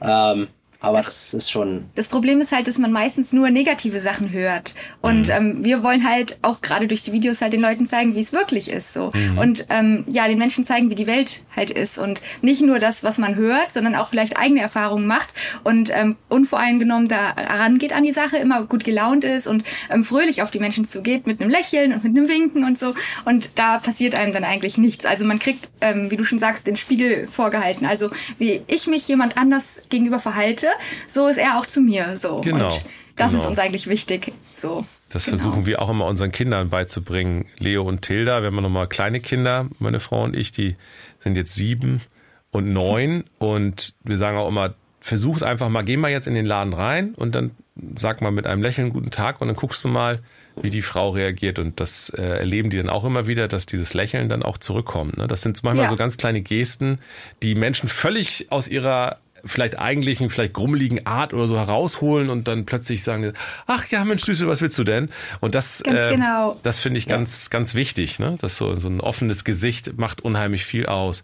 [0.00, 0.46] Ähm,
[0.80, 1.86] aber das, das, ist schon.
[1.94, 4.74] Das Problem ist halt, dass man meistens nur negative Sachen hört.
[5.00, 5.34] Und mhm.
[5.34, 8.32] ähm, wir wollen halt auch gerade durch die Videos halt den Leuten zeigen, wie es
[8.32, 8.92] wirklich ist.
[8.92, 9.10] So.
[9.14, 9.38] Mhm.
[9.38, 11.98] Und ähm, ja, den Menschen zeigen, wie die Welt halt ist.
[11.98, 15.28] Und nicht nur das, was man hört, sondern auch vielleicht eigene Erfahrungen macht
[15.64, 20.42] und ähm, unvoreingenommen da rangeht an die Sache, immer gut gelaunt ist und ähm, fröhlich
[20.42, 22.94] auf die Menschen zugeht mit einem Lächeln und mit einem Winken und so.
[23.24, 25.06] Und da passiert einem dann eigentlich nichts.
[25.06, 27.86] Also man kriegt, ähm, wie du schon sagst, den Spiegel vorgehalten.
[27.86, 30.65] Also wie ich mich jemand anders gegenüber verhalte,
[31.08, 32.16] so ist er auch zu mir.
[32.16, 32.40] So.
[32.40, 32.66] Genau.
[32.66, 32.80] Und
[33.16, 33.42] das genau.
[33.42, 34.32] ist uns eigentlich wichtig.
[34.54, 34.84] So.
[35.10, 35.38] Das genau.
[35.38, 37.46] versuchen wir auch immer unseren Kindern beizubringen.
[37.58, 40.76] Leo und Tilda, wir haben nochmal kleine Kinder, meine Frau und ich, die
[41.18, 42.02] sind jetzt sieben
[42.50, 43.24] und neun.
[43.38, 47.14] Und wir sagen auch immer, versuch einfach mal, geh mal jetzt in den Laden rein
[47.14, 47.52] und dann
[47.96, 50.20] sag mal mit einem Lächeln guten Tag und dann guckst du mal,
[50.60, 51.58] wie die Frau reagiert.
[51.58, 55.18] Und das äh, erleben die dann auch immer wieder, dass dieses Lächeln dann auch zurückkommt.
[55.18, 55.26] Ne?
[55.26, 55.90] Das sind manchmal ja.
[55.90, 56.98] so ganz kleine Gesten,
[57.42, 62.66] die Menschen völlig aus ihrer vielleicht eigentlichen, vielleicht grummeligen Art oder so herausholen und dann
[62.66, 63.32] plötzlich sagen,
[63.66, 65.08] ach ja, Mensch, Süße, was willst du denn?
[65.40, 66.58] Und das, äh, genau.
[66.62, 68.36] das finde ich ganz, ganz wichtig, ne?
[68.40, 71.22] Das so, so ein offenes Gesicht macht unheimlich viel aus.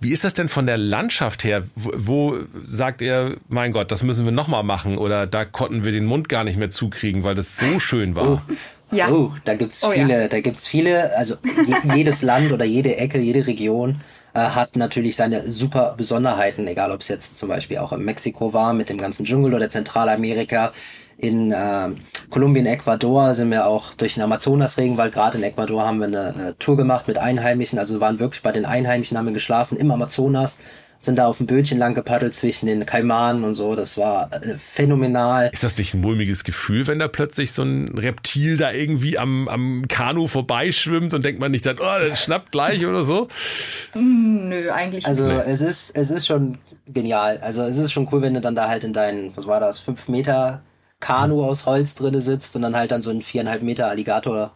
[0.00, 1.64] Wie ist das denn von der Landschaft her?
[1.74, 5.92] Wo, wo sagt ihr, mein Gott, das müssen wir nochmal machen oder da konnten wir
[5.92, 8.28] den Mund gar nicht mehr zukriegen, weil das so schön war?
[8.28, 8.40] Oh.
[8.90, 9.10] Ja.
[9.10, 10.28] Oh, da gibt's oh, viele, ja.
[10.28, 11.34] da gibt's viele, also
[11.94, 17.00] jedes Land oder jede Ecke, jede Region äh, hat natürlich seine super Besonderheiten, egal ob
[17.00, 20.72] es jetzt zum Beispiel auch in Mexiko war mit dem ganzen Dschungel oder Zentralamerika.
[21.16, 21.88] In äh,
[22.30, 25.12] Kolumbien, Ecuador sind wir auch durch den Amazonas-Regenwald.
[25.12, 27.78] Gerade in Ecuador haben wir eine äh, Tour gemacht mit Einheimischen.
[27.78, 30.58] Also waren wirklich bei den Einheimischen, haben wir geschlafen im Amazonas
[31.00, 33.76] sind da auf dem Bötchen lang gepaddelt zwischen den Kaimanen und so.
[33.76, 35.50] Das war äh, phänomenal.
[35.52, 39.48] Ist das nicht ein mulmiges Gefühl, wenn da plötzlich so ein Reptil da irgendwie am,
[39.48, 43.28] am Kanu vorbeischwimmt und denkt man nicht dann, oh, das schnappt gleich oder so?
[43.94, 45.34] Mm, nö, eigentlich also, nicht.
[45.34, 47.38] Also es ist, es ist schon genial.
[47.38, 49.78] Also es ist schon cool, wenn du dann da halt in deinen, was war das,
[49.78, 50.62] fünf Meter
[51.00, 54.52] Kanu aus Holz drinne sitzt und dann halt dann so ein viereinhalb Meter Alligator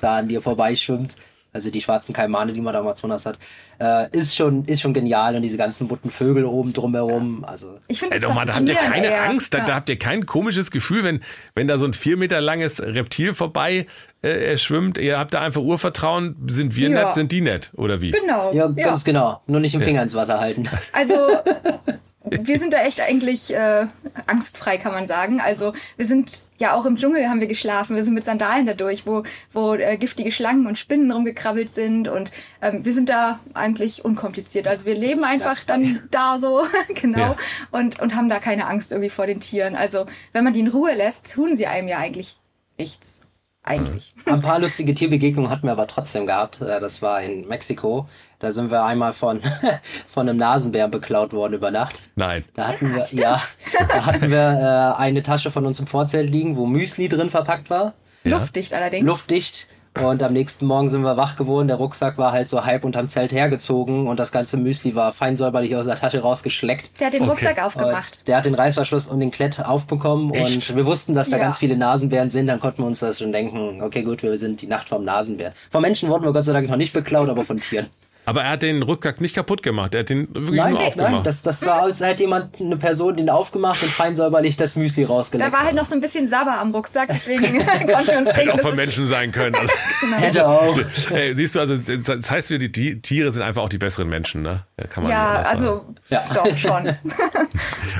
[0.00, 1.16] da an dir vorbeischwimmt.
[1.54, 3.38] Also die schwarzen Kaimane, die man da am Amazonas hat,
[3.80, 7.44] äh, ist schon ist schon genial und diese ganzen bunten Vögel oben drumherum.
[7.44, 9.22] Also Ich finde doch mal, da habt ihr keine eher.
[9.24, 9.64] Angst, da, Ja.
[9.64, 11.20] da habt ihr kein komisches Gefühl, wenn,
[11.54, 13.86] wenn da so ein vier Meter langes Reptil vorbei
[14.22, 14.98] äh, schwimmt.
[14.98, 17.04] Ihr habt da einfach Urvertrauen, sind wir Ja.
[17.06, 18.10] nett, sind die nett, oder wie?
[18.10, 18.52] Genau.
[18.52, 19.40] ja, ganz genau.
[19.46, 20.68] Nur nicht den Finger ins Wasser halten.
[20.92, 21.14] Also
[22.30, 23.86] wir sind da echt eigentlich äh,
[24.26, 25.40] angstfrei, kann man sagen.
[25.40, 27.96] Also wir sind ja auch im Dschungel haben wir geschlafen.
[27.96, 32.30] Wir sind mit Sandalen dadurch, wo wo äh, giftige Schlangen und Spinnen rumgekrabbelt sind und
[32.62, 34.66] ähm, wir sind da eigentlich unkompliziert.
[34.68, 36.62] Also wir leben einfach dann da so
[36.94, 37.36] genau Ja.
[37.72, 39.74] und und haben da keine Angst irgendwie vor den Tieren.
[39.76, 42.36] Also wenn man die in Ruhe lässt, tun sie einem ja eigentlich
[42.78, 43.20] nichts.
[43.66, 44.12] Eigentlich.
[44.26, 46.60] Ein paar lustige Tierbegegnungen hatten wir aber trotzdem gehabt.
[46.60, 48.06] Äh, Das war in Mexiko.
[48.44, 49.40] Da sind wir einmal von,
[50.08, 52.02] von einem Nasenbären beklaut worden über Nacht.
[52.14, 52.44] Nein.
[52.52, 53.40] Da hatten wir, ja,
[53.88, 57.70] da hatten wir äh, eine Tasche von uns im Vorzelt liegen, wo Müsli drin verpackt
[57.70, 57.94] war.
[58.22, 59.06] Luftdicht allerdings.
[59.06, 59.68] Luftdicht.
[60.02, 61.68] Und am nächsten Morgen sind wir wach geworden.
[61.68, 65.36] Der Rucksack war halt so halb unterm Zelt hergezogen und das ganze Müsli war fein
[65.36, 67.00] säuberlich aus der Tasche rausgeschleckt.
[67.00, 67.30] Der hat den Okay.
[67.30, 68.18] Rucksack aufgemacht.
[68.18, 70.68] Und der hat den Reißverschluss und den Klett aufbekommen Echt?
[70.70, 71.44] und wir wussten, dass da Ja.
[71.44, 72.48] ganz viele Nasenbären sind.
[72.48, 75.52] Dann konnten wir uns das schon denken, okay gut, wir sind die Nacht vom Nasenbär.
[75.70, 77.86] Von Menschen wurden wir Gott sei Dank noch nicht beklaut, aber von Tieren.
[78.26, 79.94] Aber er hat den Rückgang nicht kaputt gemacht.
[79.94, 81.12] Er hat den wirklich Nein, nur aufgemacht.
[81.12, 84.56] nein, das, das sah aus, als hätte jemand, eine Person den aufgemacht und fein säuberlich
[84.56, 85.52] das Müsli Da rausgeleckt.
[85.52, 88.50] war halt noch so ein bisschen Sabber am Rucksack, deswegen konnten wir uns Hätte denken,
[88.52, 89.54] auch das von Menschen sein können.
[90.04, 90.78] Also, Hätte auch.
[91.12, 94.08] Ey, siehst du, also das heißt, wir die Ti- Tiere sind einfach auch die besseren
[94.08, 94.64] Menschen, ne?
[94.78, 96.22] Ja, kann man Ja, also Ja.
[96.32, 96.94] doch schon.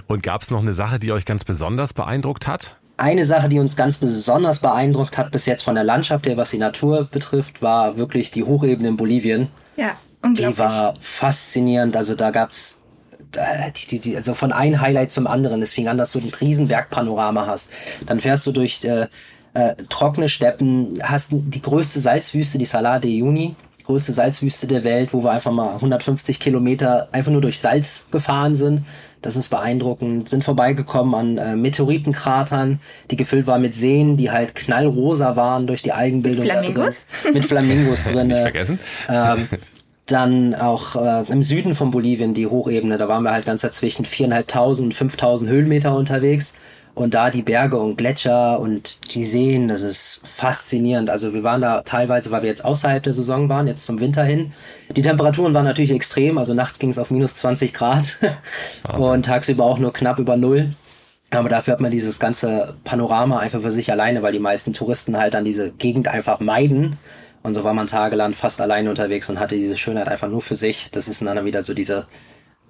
[0.07, 2.77] Und gab es noch eine Sache, die euch ganz besonders beeindruckt hat?
[2.97, 6.51] Eine Sache, die uns ganz besonders beeindruckt hat bis jetzt von der Landschaft her, was
[6.51, 9.49] die Natur betrifft, war wirklich die Hochebene in Bolivien.
[9.77, 9.97] Ja,
[10.33, 11.97] Die war faszinierend.
[11.97, 12.81] Also da gab's
[13.37, 15.63] äh, die, die, die, also von einem Highlight zum anderen.
[15.63, 17.71] Es fing an, dass du ein riesen Bergpanorama hast.
[18.07, 19.09] Dann fährst du durch äh,
[19.55, 24.85] äh, trockene Steppen, hast die größte Salzwüste, die Salar de Uyuni, die größte Salzwüste der
[24.85, 28.83] Welt, wo wir einfach mal 150 Kilometer einfach nur durch Salz gefahren sind.
[29.23, 30.29] Das ist beeindruckend.
[30.29, 35.83] Sind vorbeigekommen an äh, Meteoritenkratern, die gefüllt waren mit Seen, die halt knallrosa waren durch
[35.83, 36.47] die Algenbildung.
[36.47, 36.65] drin.
[36.65, 37.07] Flamingos?
[37.33, 38.29] Mit Flamingos drin.
[38.29, 38.79] Nicht vergessen.
[39.09, 39.49] Ähm,
[40.07, 44.05] dann auch äh, im Süden von Bolivien, die Hochebene, da waren wir halt ganz dazwischen
[44.05, 46.55] 4.500 und 5.000 Höhenmeter unterwegs.
[46.95, 51.11] Und da die Berge und Gletscher und die Seen, das ist faszinierend.
[51.11, 54.23] Also wir waren da teilweise, weil wir jetzt außerhalb der Saison waren, jetzt zum Winter
[54.23, 54.53] hin.
[54.95, 58.19] Die Temperaturen waren natürlich extrem, also nachts ging es auf minus 20 Grad
[58.97, 60.71] und tagsüber auch nur knapp über Null.
[61.31, 65.17] Aber dafür hat man dieses ganze Panorama einfach für sich alleine, weil die meisten Touristen
[65.17, 66.97] halt dann diese Gegend einfach meiden.
[67.45, 70.57] Und so war man tagelang fast alleine unterwegs und hatte diese Schönheit einfach nur für
[70.57, 70.89] sich.
[70.91, 72.07] Das ist dann wieder so diese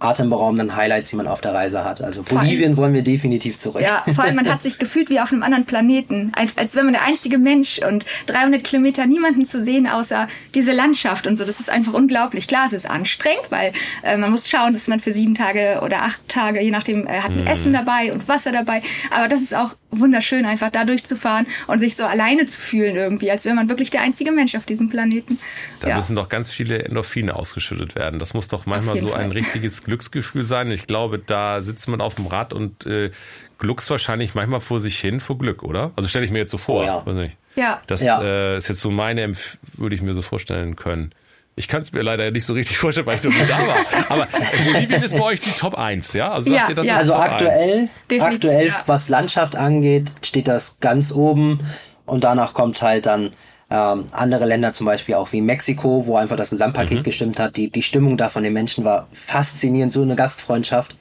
[0.00, 2.02] atemberaubenden Highlights, die man auf der Reise hat.
[2.02, 3.80] Also Vor allem- Bolivien wollen wir definitiv zurück.
[3.82, 6.84] Ja, vor allem man hat sich gefühlt wie auf einem anderen Planeten, als, als wäre
[6.84, 11.44] man der einzige Mensch und 300 Kilometer niemanden zu sehen außer diese Landschaft und so.
[11.44, 12.48] Das ist einfach unglaublich.
[12.48, 16.02] Klar, es ist anstrengend, weil äh, man muss schauen, dass man für sieben Tage oder
[16.02, 18.82] acht Tage, je nachdem, äh, hat ein Essen dabei und Wasser dabei.
[19.10, 23.30] Aber das ist auch wunderschön, einfach da durchzufahren und sich so alleine zu fühlen irgendwie,
[23.30, 25.38] als wäre man wirklich der einzige Mensch auf diesem Planeten.
[25.80, 25.96] Da ja.
[25.96, 28.18] müssen doch ganz viele Endorphine ausgeschüttet werden.
[28.18, 29.38] Das muss doch manchmal so ein Fall.
[29.38, 30.70] richtiges Glücksgefühl sein.
[30.72, 33.10] Ich glaube, da sitzt man auf dem Rad und äh,
[33.58, 35.92] gluckst wahrscheinlich manchmal vor sich hin vor Glück, oder?
[35.96, 36.82] Also stelle ich mir jetzt so vor.
[36.82, 37.06] Oh ja.
[37.06, 37.36] Weiß nicht.
[37.56, 37.80] Ja.
[37.86, 38.20] Das Ja.
[38.22, 41.12] äh, ist jetzt so meine, Empf würde ich mir so vorstellen können.
[41.56, 43.76] Ich kann es mir leider nicht so richtig vorstellen, weil ich noch nicht da war.
[44.08, 44.28] Aber
[44.72, 46.32] Bolivien ist bei euch die Top 1, ja?
[46.32, 46.94] Also sagt Ja, ihr, das ja.
[46.94, 48.82] ist Also Top aktuell, Definitiv, aktuell, ja.
[48.86, 51.60] was Landschaft angeht, steht das ganz oben.
[52.06, 53.32] Und danach kommt halt dann
[53.70, 57.02] ähm, andere Länder, zum Beispiel auch wie Mexiko, wo einfach das Gesamtpaket Mhm.
[57.04, 57.56] gestimmt hat.
[57.56, 60.96] Die, die Stimmung da von den Menschen war faszinierend, so eine Gastfreundschaft.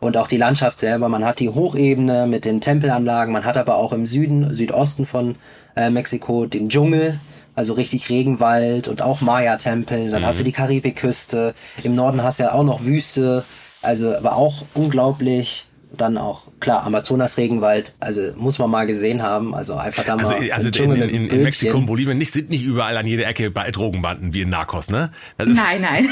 [0.00, 1.08] Und auch die Landschaft selber.
[1.08, 5.34] Man hat die Hochebene mit den Tempelanlagen, man hat aber auch im Süden, Südosten von
[5.76, 7.18] äh, Mexiko den Dschungel,
[7.58, 10.12] also richtig Regenwald und auch Maya-Tempel.
[10.12, 11.54] Dann hast du die Karibikküste.
[11.82, 13.44] Im Norden hast du ja auch noch Wüste.
[13.82, 15.66] Also war auch unglaublich.
[15.96, 19.54] Dann auch, klar, Amazonas-Regenwald, also muss man mal gesehen haben.
[19.54, 22.18] Also einfach da mal Also, im also in, Dschungel in, in, in Mexiko und Bolivien
[22.18, 25.10] nicht, sind nicht überall an jeder Ecke bei Drogenbanden wie in Narcos, ne?
[25.38, 26.08] Das ist- Nein, nein.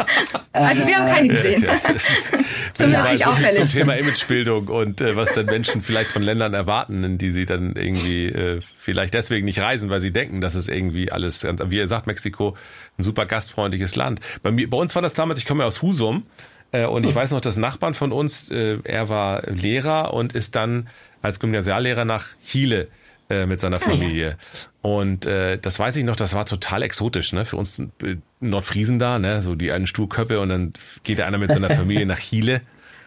[0.52, 1.62] also wir haben keine gesehen.
[1.64, 2.32] Ja, das ist
[2.74, 3.60] Zumindest mal nicht auffällig.
[3.60, 7.46] Zum Thema Imagebildung und äh, was dann Menschen vielleicht von Ländern erwarten, in die sie
[7.46, 11.62] dann irgendwie äh, vielleicht deswegen nicht reisen, weil sie denken, dass es irgendwie alles, ganz-
[11.66, 12.56] wie ihr sagt, Mexiko
[12.98, 14.20] ein super gastfreundliches Land.
[14.42, 16.24] Bei mir, bei uns war das damals, ich komme ja aus Husum
[16.72, 20.88] und ich weiß noch, dass Nachbarn von uns, äh, er war Lehrer und ist dann
[21.22, 22.88] als Gymnasiallehrer nach Chile
[23.28, 24.36] äh, mit seiner Familie.
[24.82, 27.44] Und äh, das weiß ich noch, das war total exotisch, ne?
[27.44, 29.42] Für uns äh, Nordfriesen da, ne?
[29.42, 30.72] So die einen Stuhlköppe und dann
[31.04, 32.60] geht einer mit seiner Familie nach Chile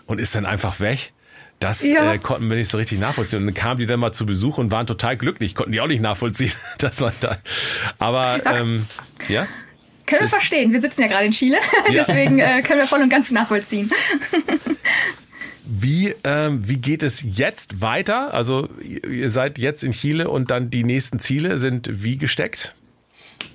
[0.06, 1.14] und ist dann einfach weg.
[1.60, 2.14] Das Ja.
[2.14, 3.40] äh, konnten wir nicht so richtig nachvollziehen.
[3.40, 5.88] Und dann kamen die dann mal zu Besuch und waren total glücklich, konnten die auch
[5.88, 7.38] nicht nachvollziehen, dass man da.
[8.00, 8.86] Aber ähm,
[9.30, 9.48] ja.
[10.06, 10.74] Können wir verstehen.
[10.74, 11.58] Wir sitzen ja gerade in Chile,
[11.90, 12.04] Ja.
[12.06, 13.90] deswegen äh, können wir voll und ganz nachvollziehen.
[15.66, 18.34] Wie, ähm, wie geht es jetzt weiter?
[18.34, 22.76] Also ihr seid jetzt in Chile und dann die nächsten Ziele sind wie gesteckt?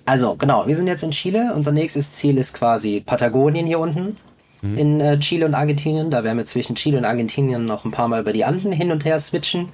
[0.06, 1.52] Also, genau, wir sind jetzt in Chile.
[1.54, 4.16] Unser nächstes Ziel ist quasi Patagonien hier unten
[4.60, 6.10] in äh, Chile und Argentinien.
[6.10, 8.90] Da werden wir zwischen Chile und Argentinien noch ein paar Mal über die Anden hin
[8.90, 9.66] und her switchen.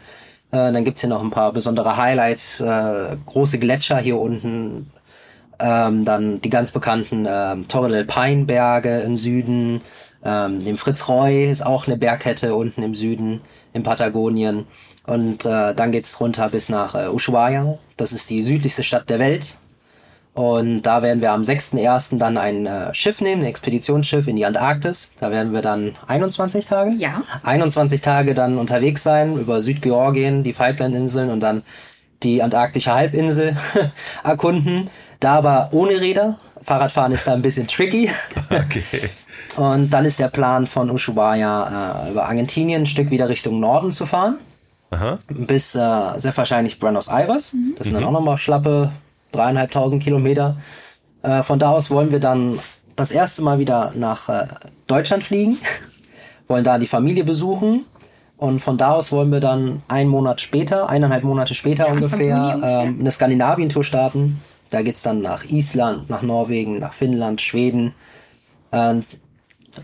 [0.50, 4.90] Äh, dann gibt's hier noch ein paar besondere Highlights, äh, große Gletscher hier unten,
[5.58, 9.80] ähm, dann die ganz bekannten ähm, Torre del Paine Berge im Süden,
[10.24, 14.66] ähm, dem Fritz Roy ist auch eine Bergkette unten im Süden, in Patagonien.
[15.06, 17.78] Und äh, dann geht's runter bis nach äh, Ushuaia.
[17.96, 19.58] Das ist die südlichste Stadt der Welt.
[20.32, 22.18] Und da werden wir am 6.1.
[22.18, 25.12] dann ein äh, Schiff nehmen, ein Expeditionsschiff in die Antarktis.
[25.20, 26.90] Da werden wir dann 21 Tage?
[26.92, 27.22] Ja.
[27.44, 31.62] 21 Tage dann unterwegs sein, über Südgeorgien, die Falklandinseln und dann
[32.24, 33.56] die antarktische Halbinsel
[34.24, 34.90] erkunden.
[35.20, 36.38] Da aber ohne Räder.
[36.62, 38.10] Fahrradfahren ist da ein bisschen tricky.
[38.50, 39.10] Okay.
[39.56, 43.92] Und dann ist der Plan von Ushuaia äh, über Argentinien ein Stück wieder Richtung Norden
[43.92, 44.38] zu fahren.
[44.90, 45.18] Aha.
[45.28, 45.78] Bis äh,
[46.16, 47.54] sehr wahrscheinlich Buenos Aires.
[47.78, 48.90] Das sind dann auch nochmal schlappe
[49.32, 50.56] dreieinhalbtausend Kilometer.
[51.22, 52.58] Äh, von da aus wollen wir dann
[52.96, 54.46] das erste Mal wieder nach äh,
[54.86, 55.58] Deutschland fliegen,
[56.48, 57.84] wollen da die Familie besuchen.
[58.36, 62.60] Und von da aus wollen wir dann einen Monat später, eineinhalb Monate später Anfang ungefähr.
[62.62, 64.40] Ähm, eine Skandinavien-Tour starten.
[64.70, 67.94] Da geht's dann nach Island, nach Norwegen, nach Finnland, Schweden.
[68.72, 69.06] Und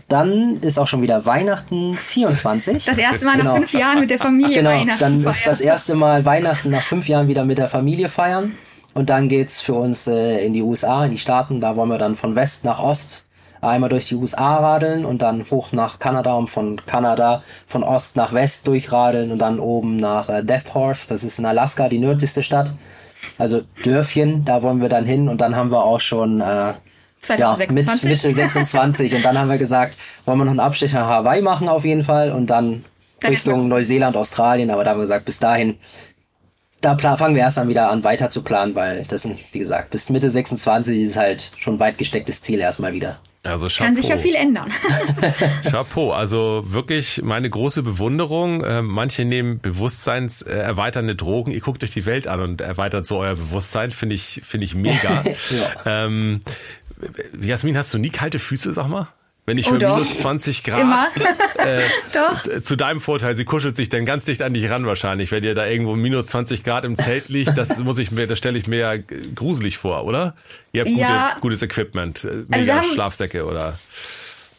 [0.09, 2.85] dann ist auch schon wieder Weihnachten 24.
[2.85, 3.55] Das erste Mal nach Genau.
[3.55, 5.45] fünf Jahren mit der Familie Genau, Weihnachten dann ist feiern.
[5.45, 8.53] das erste Mal Weihnachten nach fünf Jahren wieder mit der Familie feiern.
[8.93, 11.61] Und dann geht's für uns äh, in die USA, in die Staaten.
[11.61, 13.23] Da wollen wir dann von West nach Ost
[13.61, 18.15] einmal durch die USA radeln und dann hoch nach Kanada und von Kanada von Ost
[18.15, 21.07] nach West durchradeln und dann oben nach äh, Death Horse.
[21.07, 22.73] Das ist in Alaska, die nördlichste Stadt.
[23.37, 26.73] Also Dörfchen, da wollen wir dann hin und dann haben wir auch schon äh,
[27.27, 28.03] ja, mit 2026.
[28.03, 31.69] Mitte 26 und dann haben wir gesagt, wollen wir noch einen Abstecher nach Hawaii machen
[31.69, 32.83] auf jeden Fall und dann,
[33.19, 35.77] Dann Richtung Neuseeland, Australien, aber da haben wir gesagt, bis dahin,
[36.81, 39.91] da fangen wir erst dann wieder an weiter zu planen, weil das sind, wie gesagt,
[39.91, 43.19] bis Mitte 26 ist halt schon weit gestecktes Ziel erstmal wieder.
[43.43, 43.85] Also Chapeau.
[43.85, 44.71] Kann sich ja viel ändern.
[45.69, 48.63] Chapeau, also wirklich meine große Bewunderung.
[48.63, 51.51] Äh, manche nehmen bewusstseinserweiternde erweiternde Drogen.
[51.51, 53.91] Ihr guckt euch die Welt an und erweitert so euer Bewusstsein.
[53.91, 55.23] Finde ich, finde ich mega.
[55.85, 56.41] ähm,
[57.41, 59.07] Jasmin, hast du nie kalte Füße, sag mal?
[59.47, 59.95] Wenn ich Oh, höre doch.
[59.95, 61.09] minus 20 Grad.
[61.57, 61.81] Äh,
[62.63, 65.55] zu deinem Vorteil, sie kuschelt sich dann ganz dicht an dich ran wahrscheinlich, wenn ihr
[65.55, 67.57] da irgendwo minus 20 Grad im Zelt liegt.
[67.57, 68.93] Das muss ich mir, das stelle ich mir ja
[69.35, 70.35] gruselig vor, oder?
[70.73, 71.37] Ihr habt gute, Ja.
[71.41, 73.77] gutes Equipment, äh, Also mega haben- Schlafsäcke oder.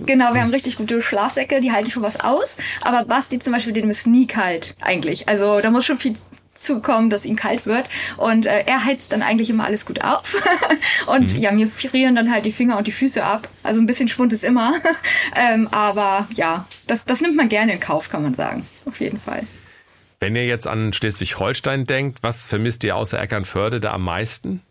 [0.00, 2.56] Genau, wir haben richtig gute Schlafsäcke, die halten schon was aus.
[2.80, 5.28] Aber Basti zum Beispiel, dem ist nie kalt eigentlich.
[5.28, 6.16] Also da muss schon viel
[6.62, 7.88] zukommen, dass ihm kalt wird.
[8.16, 10.36] Und äh, er heizt dann eigentlich immer alles gut auf.
[11.06, 13.48] und ja, mir frieren dann halt die Finger und die Füße ab.
[13.62, 14.74] Also ein bisschen Schwund ist immer.
[15.36, 18.66] ähm, aber ja, das, das nimmt man gerne in Kauf, kann man sagen.
[18.84, 19.44] Auf jeden Fall.
[20.20, 24.62] Wenn ihr jetzt an Schleswig-Holstein denkt, was vermisst ihr außer Eckernförde da am meisten?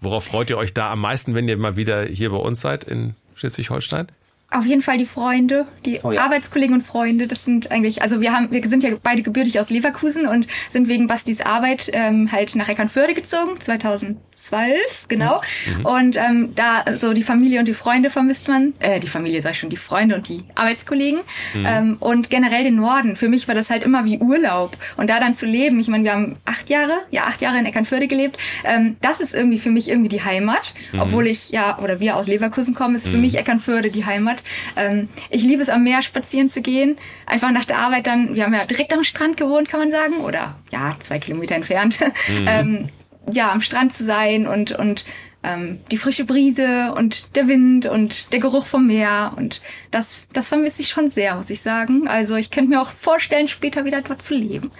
[0.00, 2.84] Worauf freut ihr euch da am meisten, wenn ihr mal wieder hier bei uns seid
[2.84, 4.08] in Schleswig-Holstein?
[4.50, 6.22] Auf jeden Fall die Freunde, die Oh ja.
[6.22, 9.68] Arbeitskollegen und Freunde, das sind eigentlich, also wir haben, wir sind ja beide gebürtig aus
[9.68, 15.42] Leverkusen und sind wegen Bastis Arbeit ähm, halt nach Eckernförde gezogen, 2012, genau.
[15.84, 19.50] Und ähm, da so die Familie und die Freunde vermisst man, äh, die Familie sag
[19.50, 21.20] ich schon, die Freunde und die Arbeitskollegen
[21.54, 23.16] ähm, und generell den Norden.
[23.16, 25.78] Für mich war das halt immer wie Urlaub und da dann zu leben.
[25.78, 28.38] Ich meine, wir haben acht Jahre, ja acht Jahre in Eckernförde gelebt.
[28.64, 32.28] Ähm, das ist irgendwie für mich irgendwie die Heimat, obwohl ich ja oder wir aus
[32.28, 34.37] Leverkusen kommen, ist für mich Eckernförde die Heimat.
[34.76, 36.96] Ähm, ich liebe es am Meer spazieren zu gehen,
[37.26, 38.34] einfach nach der Arbeit dann.
[38.34, 41.98] Wir haben ja direkt am Strand gewohnt, kann man sagen, oder ja zwei Kilometer entfernt.
[42.28, 42.88] ähm,
[43.30, 45.04] ja, am Strand zu sein und und
[45.42, 50.48] ähm, die frische Brise und der Wind und der Geruch vom Meer und das, das
[50.48, 52.08] vermisse ich schon sehr, muss ich sagen.
[52.08, 54.70] Also ich könnte mir auch vorstellen, später wieder dort zu leben.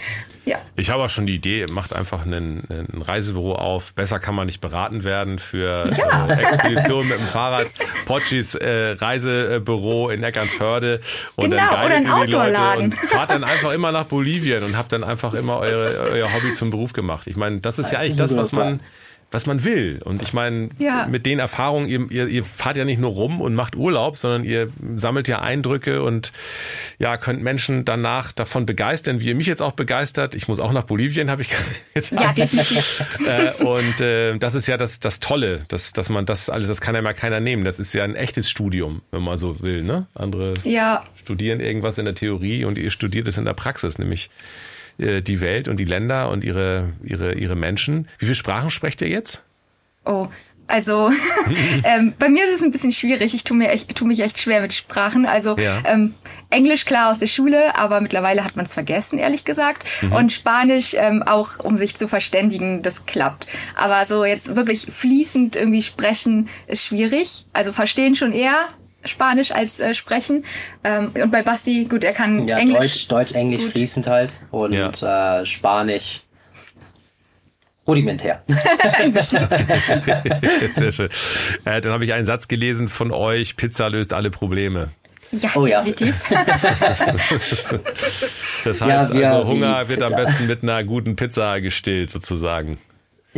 [0.45, 0.63] Ja.
[0.77, 2.63] Ich habe auch schon die Idee, macht einfach ein
[2.99, 3.93] Reisebüro auf.
[3.95, 7.67] Besser kann man nicht beraten werden für äh, Expeditionen mit dem Fahrrad.
[8.07, 11.01] Pochis äh, Reisebüro in Eckernförde.
[11.37, 12.85] Und Genau, dann oder ein guidet ihr die Leute Outdoor-Laden.
[12.85, 16.53] und fahrt dann einfach immer nach Bolivien und habt dann einfach immer eure, euer Hobby
[16.53, 17.27] zum Beruf gemacht.
[17.27, 18.81] Ich meine, das ist ja eigentlich das, was man
[19.31, 20.01] was man will.
[20.05, 21.07] Und ich meine, Ja.
[21.07, 24.43] mit den Erfahrungen, ihr, ihr, ihr fahrt ja nicht nur rum und macht Urlaub, sondern
[24.45, 26.33] ihr sammelt ja Eindrücke und
[26.99, 30.35] ja, könnt Menschen danach davon begeistern, wie ihr mich jetzt auch begeistert.
[30.35, 31.51] Ich muss auch nach Bolivien, habe ich
[31.95, 32.19] getan.
[32.25, 33.05] Ja, definitiv.
[33.27, 36.81] äh, und äh, das ist ja das, das Tolle, dass, dass man das alles, das
[36.81, 37.65] kann ja mal keiner nehmen.
[37.65, 39.83] Das ist ja ein echtes Studium, wenn man so will.
[39.83, 40.07] Ne?
[40.15, 44.31] Andere Ja, studieren irgendwas in der Theorie und ihr studiert es in der Praxis, nämlich
[44.99, 48.09] äh, die Welt und die Länder und ihre, ihre, ihre Menschen.
[48.19, 49.43] Wie viele Sprachen sprecht ihr jetzt?
[50.05, 50.29] oh.
[50.71, 51.11] Also
[51.85, 53.35] ähm, bei mir ist es ein bisschen schwierig.
[53.35, 55.25] Ich tue mir echt, tue mich echt schwer mit Sprachen.
[55.25, 55.81] Also Ja.
[55.87, 56.13] ähm,
[56.51, 59.85] Englisch klar aus der Schule, aber mittlerweile hat man es vergessen, ehrlich gesagt.
[60.03, 60.13] Mhm.
[60.13, 63.47] Und Spanisch ähm, auch, um sich zu verständigen, das klappt.
[63.77, 67.47] Aber so jetzt wirklich fließend irgendwie sprechen ist schwierig.
[67.55, 68.69] Also verstehen schon eher
[69.05, 70.45] Spanisch als äh, sprechen.
[70.85, 72.79] Ähm, und bei Basti, gut, er kann Ja, Englisch.
[72.79, 73.73] Deutsch, Deutsch, Englisch Gut.
[73.73, 76.23] fließend halt und äh, Spanisch
[77.87, 78.43] rudimentär.
[80.75, 81.09] Sehr schön.
[81.65, 84.91] Äh, dann habe ich einen Satz gelesen von euch, Pizza löst alle Probleme.
[85.31, 85.83] Ja, Oh ja.
[85.83, 86.15] definitiv.
[88.65, 92.79] Das Ja, heißt wir- also, Hunger wird am besten mit einer guten Pizza gestillt, sozusagen.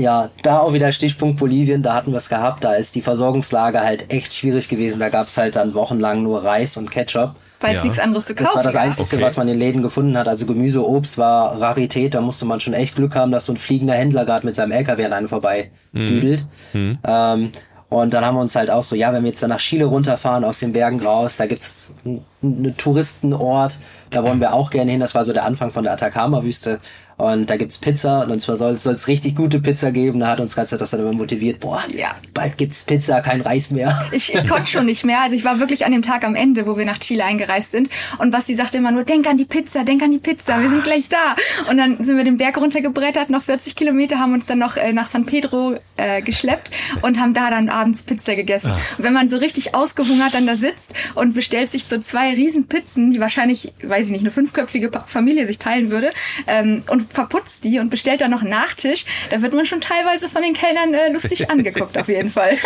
[0.00, 3.80] Ja, da auch wieder Stichpunkt Bolivien, da hatten wir es gehabt, da ist die Versorgungslage
[3.80, 4.98] halt echt schwierig gewesen.
[5.00, 7.34] Da gab es halt dann wochenlang nur Reis und Ketchup.
[7.62, 7.84] Weil es Ja.
[7.84, 8.76] nichts anderes zu kaufen Das war das.
[8.76, 9.24] Einzige, Okay.
[9.26, 10.28] was man in den Läden gefunden hat.
[10.28, 12.14] Also Gemüse, Obst war Rarität.
[12.14, 14.72] Da musste man schon echt Glück haben, dass so ein fliegender Händler gerade mit seinem
[14.72, 16.46] LKW alleine vorbei düdelt.
[16.74, 17.52] Ähm,
[17.90, 19.84] und dann haben wir uns halt auch so, ja, wenn wir jetzt dann nach Chile
[19.84, 23.76] runterfahren, aus den Bergen raus, da gibt's einen, einen Touristenort,
[24.10, 25.00] da wollen wir auch gerne hin.
[25.00, 26.80] Das war so der Anfang von der Atacama-Wüste.
[27.20, 30.20] Und da gibt's Pizza und zwar soll es richtig gute Pizza geben.
[30.20, 32.14] Da hat uns ganz das dann immer motiviert, boah, Ja.
[32.32, 34.00] bald gibt's Pizza, kein Reis mehr.
[34.12, 35.20] Ich, ich konnte schon nicht mehr.
[35.20, 37.90] Also ich war wirklich an dem Tag am Ende, wo wir nach Chile eingereist sind.
[38.18, 40.82] Und Basti sagte immer nur, denk an die Pizza, denk an die Pizza, wir sind
[40.84, 41.36] gleich da.
[41.70, 44.92] Und dann sind wir den Berg runtergebrettert, noch 40 Kilometer, haben uns dann noch äh,
[44.92, 46.70] nach San Pedro äh, geschleppt
[47.02, 48.72] und haben da dann abends Pizza gegessen.
[48.96, 52.66] Und wenn man so richtig ausgehungert dann da sitzt und bestellt sich so zwei riesen
[52.68, 56.10] Pizzen, die wahrscheinlich, weiß ich nicht, eine fünfköpfige Familie sich teilen würde,
[56.46, 60.28] ähm, und verputzt die und bestellt dann noch einen Nachtisch, da wird man schon teilweise
[60.28, 62.56] von den Kellnern äh, lustig angeguckt auf jeden Fall.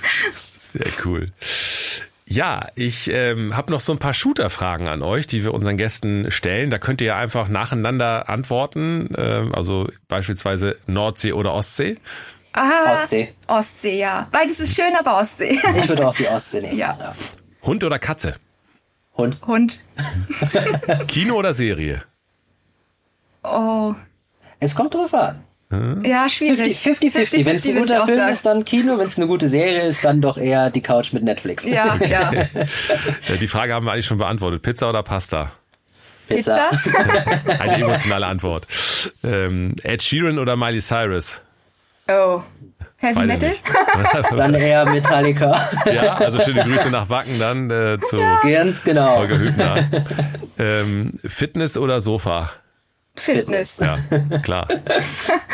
[0.56, 1.26] Sehr cool.
[2.28, 6.30] Ja, ich ähm, habe noch so ein paar Shooter-Fragen an euch, die wir unseren Gästen
[6.32, 6.70] stellen.
[6.70, 9.10] Da könnt ihr ja einfach nacheinander antworten.
[9.16, 11.96] Ähm, also beispielsweise Nordsee oder Ostsee.
[12.52, 13.32] Ah, Ostsee.
[13.46, 14.28] Ostsee, ja.
[14.32, 15.60] Beides ist schön, aber Ostsee.
[15.76, 16.76] Ich würde auch die Ostsee nehmen.
[16.76, 17.14] Ja.
[17.62, 18.34] Hund oder Katze?
[19.16, 19.38] Hund.
[19.46, 19.84] Hund.
[21.06, 22.02] Kino oder Serie?
[23.46, 23.94] Oh.
[24.60, 25.42] Es kommt drauf an.
[26.04, 26.78] Ja, schwierig.
[26.78, 27.44] 50-50.
[27.44, 28.32] Wenn es ein guter Film sagen.
[28.32, 28.98] ist, dann Kino.
[28.98, 31.64] Wenn es eine gute Serie ist, dann doch eher die Couch mit Netflix.
[31.76, 32.30] Ja, ja.
[33.40, 34.62] Die Frage haben wir eigentlich schon beantwortet.
[34.62, 35.50] Pizza oder Pasta?
[36.28, 36.70] Pizza.
[37.58, 38.66] Eine emotionale Antwort.
[39.24, 41.40] Ähm, Ed Sheeran oder Miley Cyrus?
[42.08, 42.42] Oh.
[42.98, 43.54] Heavy Beide Metal?
[44.36, 45.68] Dann eher Metallica.
[45.92, 49.18] Ja, also schöne Grüße nach Wacken dann äh, zu Ganz genau.
[49.18, 49.88] Holger Hübner.
[50.58, 52.50] Ähm, Fitness oder Sofa?
[53.16, 53.78] Fitness.
[53.80, 53.98] Ja,
[54.42, 54.68] klar.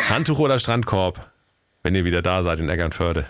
[0.08, 1.30] Handtuch oder Strandkorb?
[1.82, 3.26] Wenn ihr wieder da seid in Eckernförde.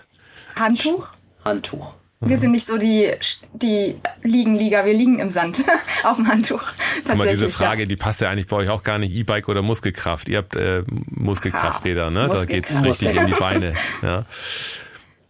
[0.57, 1.13] Handtuch?
[1.45, 1.95] Handtuch.
[2.25, 3.11] Wir sind nicht so die,
[3.53, 5.65] die Liegenliga, wir liegen im Sand.
[6.05, 6.63] Auf dem Handtuch.
[7.05, 9.13] Guck mal, diese Frage, die passt ja eigentlich bei euch auch gar nicht.
[9.13, 10.29] E-Bike oder Muskelkraft?
[10.29, 12.29] Ihr habt äh, Muskelkrafträder, ne?
[12.29, 13.03] Da geht's Muskelkraft.
[13.03, 13.75] richtig in die Beine.
[14.03, 14.25] Ja.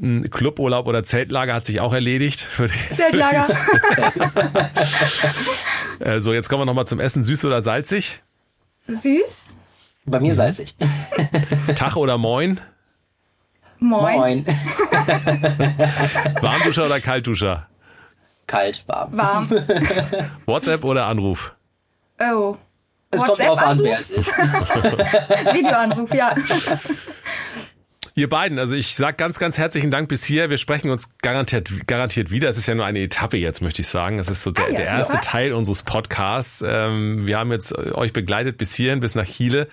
[0.02, 2.42] Ein Cluburlaub oder Zeltlager hat sich auch erledigt.
[2.42, 2.96] Für die, Ja.
[2.96, 3.46] Zeltlager.
[6.00, 7.24] äh, so, jetzt kommen wir nochmal zum Essen.
[7.24, 8.20] Süß oder salzig?
[8.88, 9.46] Süß.
[10.04, 10.74] Bei mir salzig.
[11.76, 12.60] Tag oder Moin?
[13.78, 14.16] Moin.
[14.16, 14.46] Moin.
[16.40, 17.68] Warmduscher oder Kaltduscher?
[18.46, 19.16] Kalt, warm.
[19.16, 19.50] Warm.
[20.46, 21.54] WhatsApp oder Anruf?
[22.20, 22.56] Oh.
[23.10, 24.28] Es kommt drauf an, wer es ist.
[24.28, 26.34] Videoanruf, ja.
[28.14, 30.50] Ihr beiden, also ich sag ganz, ganz herzlichen Dank bis hier.
[30.50, 32.50] Wir sprechen uns garantiert, garantiert wieder.
[32.50, 34.18] Es ist ja nur eine Etappe jetzt, möchte ich sagen.
[34.18, 35.20] Es ist so der, Ah ja, der erste ah.
[35.22, 36.62] Teil unseres Podcasts.
[36.66, 39.66] Ähm, wir haben jetzt euch begleitet bis hierhin, bis nach Chile.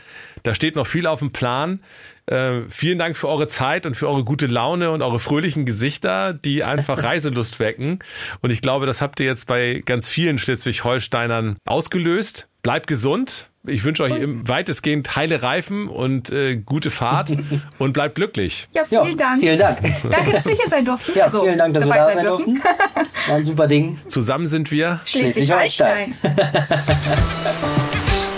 [0.44, 1.82] Da steht noch viel auf dem Plan.
[2.28, 6.32] Äh, vielen Dank für eure Zeit und für eure gute Laune und eure fröhlichen Gesichter,
[6.32, 8.00] die einfach Reiselust wecken.
[8.42, 12.48] Und ich glaube, das habt ihr jetzt bei ganz vielen Schleswig-Holsteinern ausgelöst.
[12.62, 13.49] Bleibt gesund.
[13.70, 17.32] Ich wünsche euch im weitestgehend heile Reifen und äh, gute Fahrt
[17.80, 18.68] und bleibt glücklich.
[18.74, 19.40] Ja, Ja, vielen Dank.
[19.40, 19.78] Vielen Dank.
[20.12, 21.12] Danke, dass wir hier sein durften.
[21.16, 22.62] Ja, Also, vielen Dank, dass wir dabei da sein durften.
[23.28, 23.98] War ein super Ding.
[24.08, 26.16] Zusammen sind wir Schleswig-Holstein.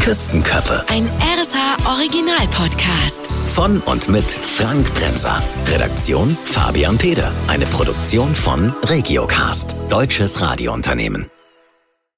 [0.01, 1.07] Küstenköppe Ein
[1.39, 1.57] RSH
[1.87, 3.29] Original Podcast.
[3.45, 5.41] von und mit Frank Bremser.
[5.67, 7.31] Redaktion Fabian Peder.
[7.47, 11.29] Eine Produktion von Regiocast, deutsches Radiounternehmen.